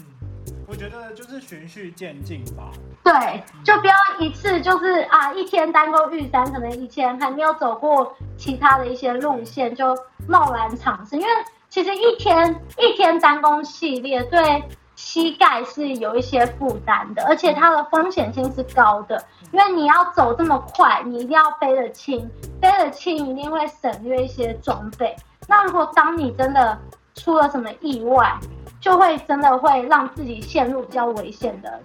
[0.67, 2.71] 我觉得就是循序渐进吧。
[3.03, 9.95] 对，就不要一次就是啊，一天单攻玉山，可能以前还没有走过其他的一些路线，就
[10.27, 11.27] 贸然尝试，因为。
[11.71, 14.61] 其实一天一天单攻系列对
[14.97, 25.15] 膝盖是有一些负担的，而且它的风险性是高的，因为你要走这么快，你一定要背得轻，背得轻一定会省略一些装备。
[25.47, 26.77] 那如果当你真的
[27.15, 28.37] 出了什么意外，
[28.81, 31.79] 就会真的会让自己陷入比较危险的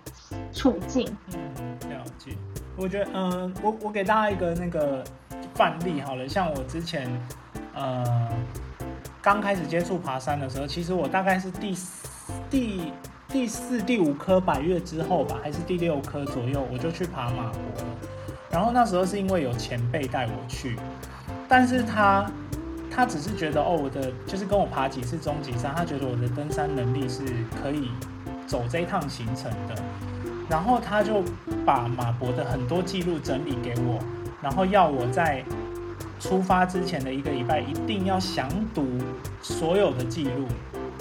[0.53, 1.17] 处境。
[1.33, 2.33] 嗯，了解。
[2.77, 5.05] 我觉得，嗯，我我给大家一个那个
[5.55, 7.09] 范例好了，像我之前，
[7.73, 8.05] 呃。
[9.27, 11.77] 刚开始接触爬山的时候，其实我大概是第
[12.49, 12.93] 第
[13.27, 17.85] 第四、第五颗百月之后吧，还是第六颗左右，我就去爬马博了。
[18.49, 20.77] 然后那时候是因为有前辈带我去，
[21.49, 22.31] 但是他
[22.89, 27.25] 他只是觉得哦，我的就是跟我爬几次终极山，他觉得我的登山能力是
[27.61, 27.91] 可以
[28.47, 29.75] 走这一趟行程的。
[30.49, 31.25] 然后他就
[31.65, 33.99] 把马博的很多记录整理给我，
[34.41, 35.43] 然后要我在
[36.19, 38.87] 出发之前的一个礼拜一定要详读
[39.43, 40.47] 所有的记录。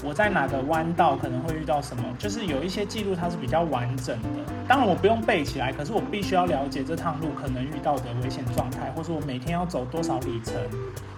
[0.04, 4.30] 我在哪个弯道可能会遇到什么，就是有一些记录它是比较完整的。
[4.68, 10.54] 当然我不用背起来，可是我必须要了解这趟路可能遇到的危险状态，或者我每天要走多少里程，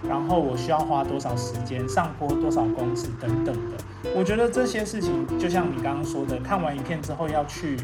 [0.08, 3.76] 然后我需要花多少时间上坡多少公尺等等的。
[4.14, 7.76] 我觉得这些事情就像你刚刚说的，看完影片之后要去。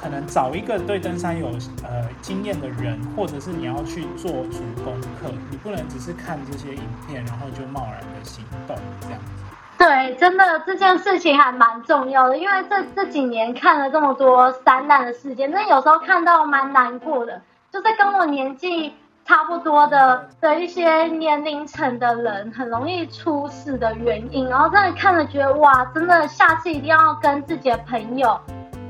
[0.00, 1.48] 可能找一个对登山有
[1.82, 9.44] 呃经验的人，或者是你要去做足功课，你不能只是看这些影片，然后就贸然的行动这样子。
[9.76, 17.40] 对，真的这件事情还蛮重要的，因为这这几年看了这么多山难的事件，那有时候看到蛮难过的，
[17.72, 18.92] 就是跟我年纪
[19.24, 28.40] 差不多的的一些年龄层的人，很容易出事的原因，然后真的看了觉得哇，真的下次一定要跟自己的朋友。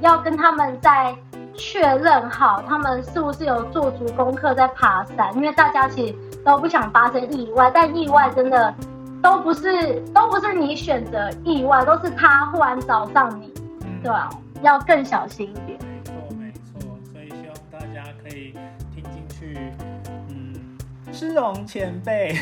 [0.00, 1.14] 要跟他们再
[1.54, 5.34] 确认好，他们是不是有做足功课在爬山？
[5.34, 8.72] 因为大家其实都不想发生意外，但意外真的
[9.20, 13.52] 都不是都不是你选择意外，都是他忽然找上你，
[14.02, 14.30] 对吧？
[14.62, 15.78] 要更小心一点。
[15.80, 16.80] 没错，没错。
[17.12, 18.54] 所以希望大家可以
[18.94, 19.58] 听进去，
[20.28, 20.54] 嗯，
[21.12, 22.36] 诗荣前辈，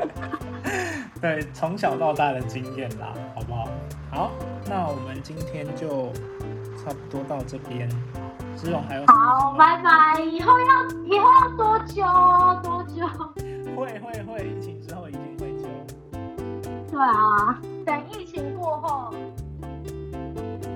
[1.22, 3.68] 对，从小到大的经验啦，好不好？
[4.10, 4.30] 好，
[4.68, 6.12] 那我们今天就。
[6.82, 7.86] 差不多到这边，
[8.56, 10.22] 志荣还有好，拜拜。
[10.22, 10.66] 以后要
[11.04, 12.02] 以后要多久？
[12.62, 13.06] 多久？
[13.76, 15.68] 会会会，疫情之后一定会久。
[16.90, 19.12] 对啊，等疫情过后，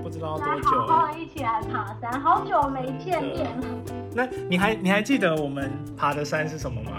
[0.03, 0.69] 不知道多久。
[0.69, 3.65] 好好一起来爬山，好久没见面了。
[4.13, 6.91] 那你还你还记得我们爬的山是什么吗？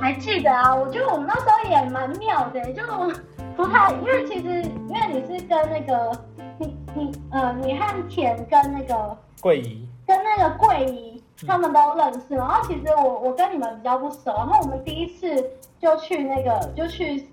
[0.00, 2.82] 还记得啊，我觉得我们那时候也蛮妙的，就
[3.54, 6.27] 不太，因为其实因为你是跟那个。
[6.58, 12.34] 你你呃，你和田跟那个桂姨，跟那个桂姨他们都认识。
[12.34, 14.32] 然后其实我我跟你们比较不熟。
[14.36, 15.28] 然后我们第一次
[15.80, 17.28] 就去那个就去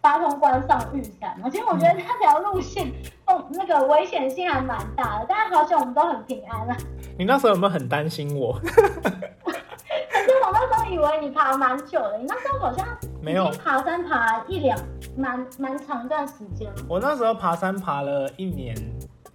[0.00, 1.48] 八通关上玉山嘛。
[1.48, 2.92] 其实我觉得那条路线
[3.26, 5.26] 哦，那个危险性还蛮大的。
[5.28, 6.76] 但是好险我们都很平安啊。
[7.18, 8.52] 你那时候有没有很担心我？
[8.62, 12.86] 可是我那时候以为你爬蛮久的，你那时候好像
[13.22, 14.78] 没有爬山爬一两。
[15.16, 18.76] 蛮蛮长一段时间我那时候爬山爬了一年，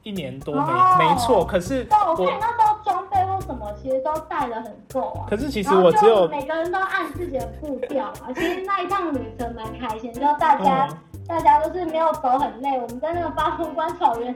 [0.04, 0.62] 一年多没
[1.00, 1.46] 没错。
[1.46, 5.26] 可是我看你那时候装备或什么，其实都带的很够啊。
[5.30, 8.32] 可是其实我只有每个人都按自己的步调啊。
[8.36, 10.88] 其实那一趟旅程蛮开心，就大家
[11.28, 12.80] 大家都是没有走很累。
[12.80, 14.36] 我们在那个八通关草原。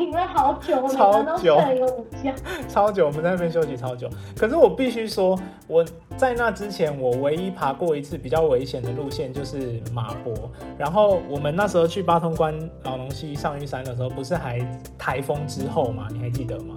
[0.00, 1.60] 停了好久，超久，
[2.66, 4.08] 超久，我们在那边休息超久。
[4.34, 5.84] 可是我必须说，我
[6.16, 10.50] 在那之前，我唯一爬过一次比较危险的路线就是马博。
[10.78, 14.58] 然后我们那时候去八通关老龙溪上玉山的时候，不是还
[14.96, 16.08] 台风之后嘛？
[16.10, 16.76] 你还记得吗？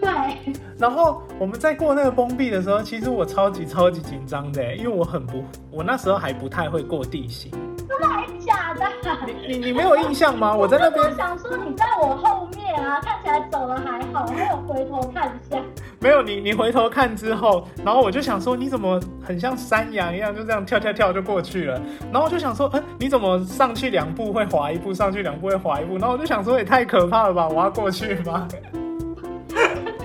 [0.00, 0.54] 对。
[0.78, 5.42] 然后我们在过那个崩壁的时候，其实我超级超级紧张的，因为我很不，
[5.72, 7.50] 我那时候还不太会过地形。
[7.90, 8.86] 真的还假的？
[9.26, 10.54] 你你 你没有印象吗？
[10.54, 15.60] 我在那边想说你在我后面啊，看起来走的还好，我有回头看一下。
[15.98, 21.80] 没有你你回头看之后，然后我就想说你怎么很像山羊一样，就这样跳跳跳就过去了。
[22.12, 25.98] 然后我就想说，嗯，你怎么上去两步会滑一步，上去两步会滑一步？
[25.98, 28.46] 然后我就想说也太可怕了吧，我要过去吗？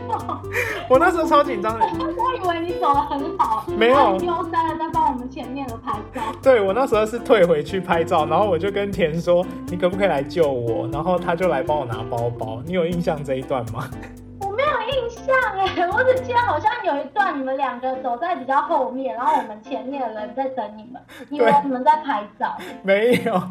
[0.89, 6.21] 我那时候超紧张的，我以为你走的很好，没有丢三了在帮我们前面的拍照。
[6.41, 10.87] 对，我那时候是退回去拍照，然后我就跟田说，你可不可以来救我？
[10.91, 12.61] 然后他就来帮我拿包包。
[12.65, 13.89] 你有印象这一段吗？
[14.41, 22.55] 我没有印象哎，我只记得好像有一段你们两个走在比较后面，然后我们前面的人在等你们，以为你们在拍照。
[22.83, 23.41] 没有，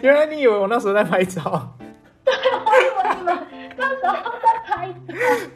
[0.00, 1.68] 原来你以为我那时候在拍照。
[2.24, 3.38] 对，我以为你们
[3.76, 4.12] 那时候
[4.42, 4.94] 在拍。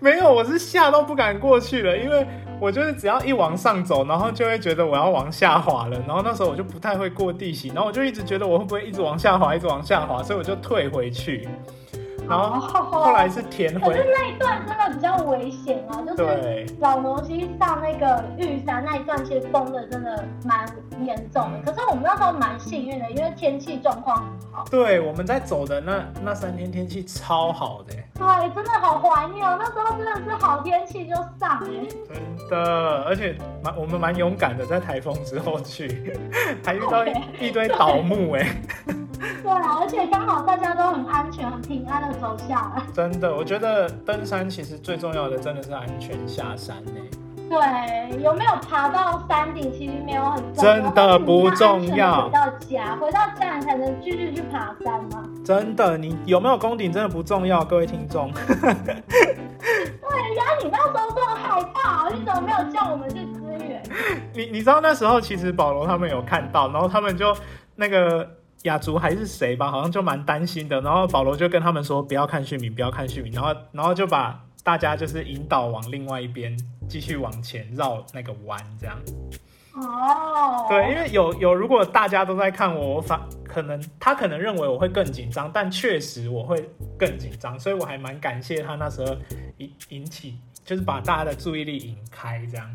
[0.01, 2.27] 没有，我是吓都不敢过去了，因为
[2.61, 11.49] 我就是只要一往上走，然后就会觉得我要往下滑了，然后那时候我就不太会过地形，然后我就一直觉得我会不会一直往下滑，一直往下滑，所以我就退回去。
[12.29, 20.66] 然后后来是填回，可是那一段真的比较危险啊，就是老摩西上那个玉山那一段，其实崩的真的蛮
[21.05, 21.59] 严重的。
[21.64, 24.64] 可是我们那时候蛮幸运的，因为天气状况很好。
[24.70, 27.95] 对，我们在走的那那三天天气超好的。
[28.14, 31.87] 对，真的好怀念哦，那时候真的是好天气就上哎。
[32.49, 36.12] 真的，而且蛮我们蛮勇敢的，在台风之后去，
[36.64, 37.05] 还遇到
[37.41, 38.47] 一堆倒木哎。
[39.43, 42.83] 对啊，而且刚好大家都很安全、很平安的走下来。
[42.95, 46.93] 真的，我觉得登山其实最重要的真的是安全下山呢。
[47.49, 55.23] 对，有没有爬到山顶其实没有很重真的不重要回到家，回到家你才能继续去爬山嘛。
[55.45, 58.33] 真的，你有没有攻顶真的不重要，各位听众。
[58.49, 63.81] 对呀，你那时候这么害怕，你怎么没有叫我们去支援？
[64.35, 67.33] 你你知道那时候其实保罗他们有看到，然后他们就
[67.77, 68.29] 那个
[68.67, 70.81] 雅竹还是谁吧，好像就蛮担心的。
[70.81, 76.57] 然后保罗就跟他们说不要看续名，不要看续名，然后然后就把大家就是引导往另外一边，
[76.89, 78.99] 继续往前绕那个弯这样。
[79.75, 89.14] 哦，对，因为有有，如果大家都在看我，我反可能他可能认为我会更紧张，但确实我会更紧张，所以我还蛮感谢他那时候
[89.59, 92.69] 引引起，就是把大家的注意力引开这样。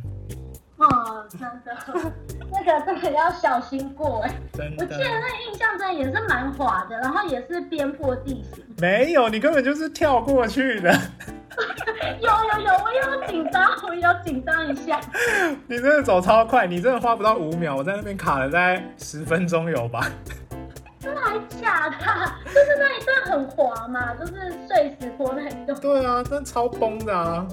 [0.82, 2.12] 嗯，真的，
[2.52, 4.34] 那个真的要小心过哎。
[4.54, 8.66] 真的，我记得那印象真的也是蛮滑的，然后也是边坡地形。
[8.82, 10.92] 没有，你根本就是跳过去的。
[12.20, 15.00] 有有有，我有紧张，我有紧张一下。
[15.68, 20.08] 你真的走超快，你真的花不到五秒，我在那边卡了大概十分钟有吧？
[21.00, 21.98] 真的还假的？
[22.46, 25.80] 就是那一段很滑嘛，就是碎石坡那一段。
[25.80, 27.46] 对啊，真的超崩的啊！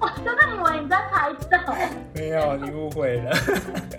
[0.00, 1.74] 我真的以为你在拍照。
[2.14, 3.36] 没有，你误会了。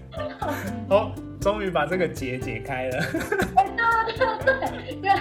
[0.90, 3.06] 哦，终于把这个结解开了。
[4.46, 5.12] 对对对，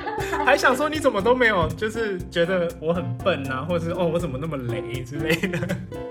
[0.44, 5.58] 还想说你怎么都没有，就是觉得我很笨啊，或者是哦我怎么那么雷之类的。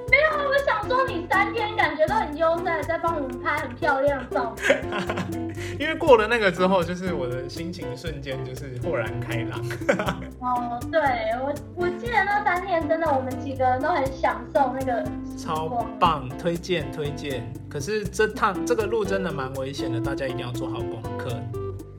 [0.09, 4.81] 没有，我想说你三天感觉都很悠哉，在帮我们拍很漂亮的照片。
[5.79, 9.59] 因为过了那个之后，就是我的心情瞬间就是豁然开朗。
[10.41, 10.99] 哦，对
[11.41, 15.03] 我我记得那三天真的我们几个人都很享受那个
[15.37, 17.43] 超棒，推荐推荐。
[17.69, 21.29] 可是这趟这个路真的蛮危险的，大家一定要做好功课。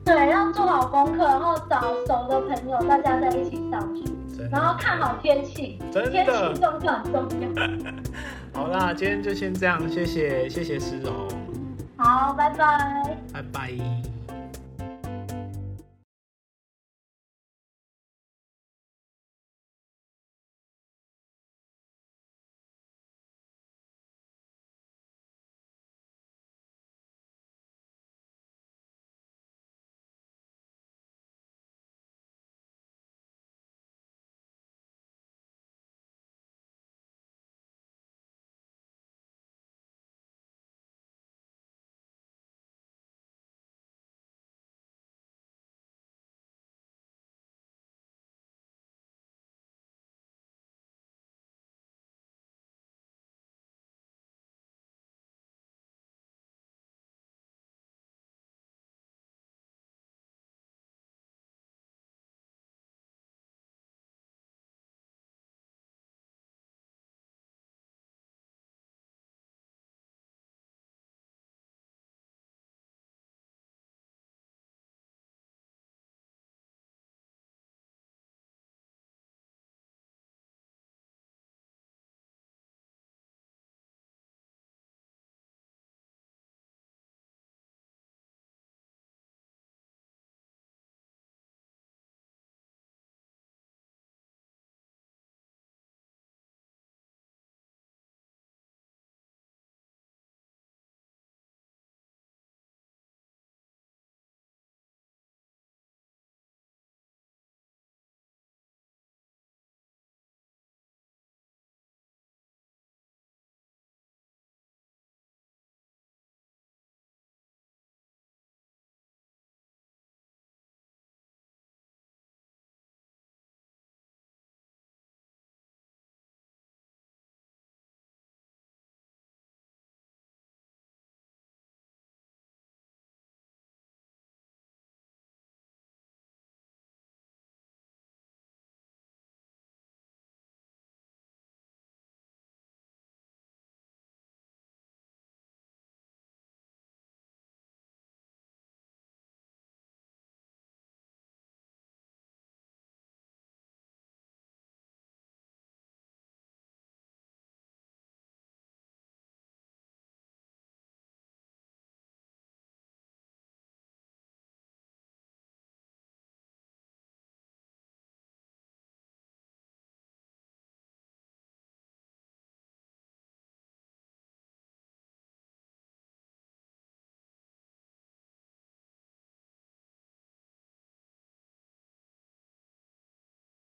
[0.03, 4.03] 对，要做好功课，然后找熟的朋友，大家在一起上去，
[4.51, 7.49] 然后看好天气，真天气重要很重要。
[8.59, 11.27] 好啦，今天就先这样，谢谢谢谢诗柔，
[12.01, 14.18] 好，拜拜，拜拜。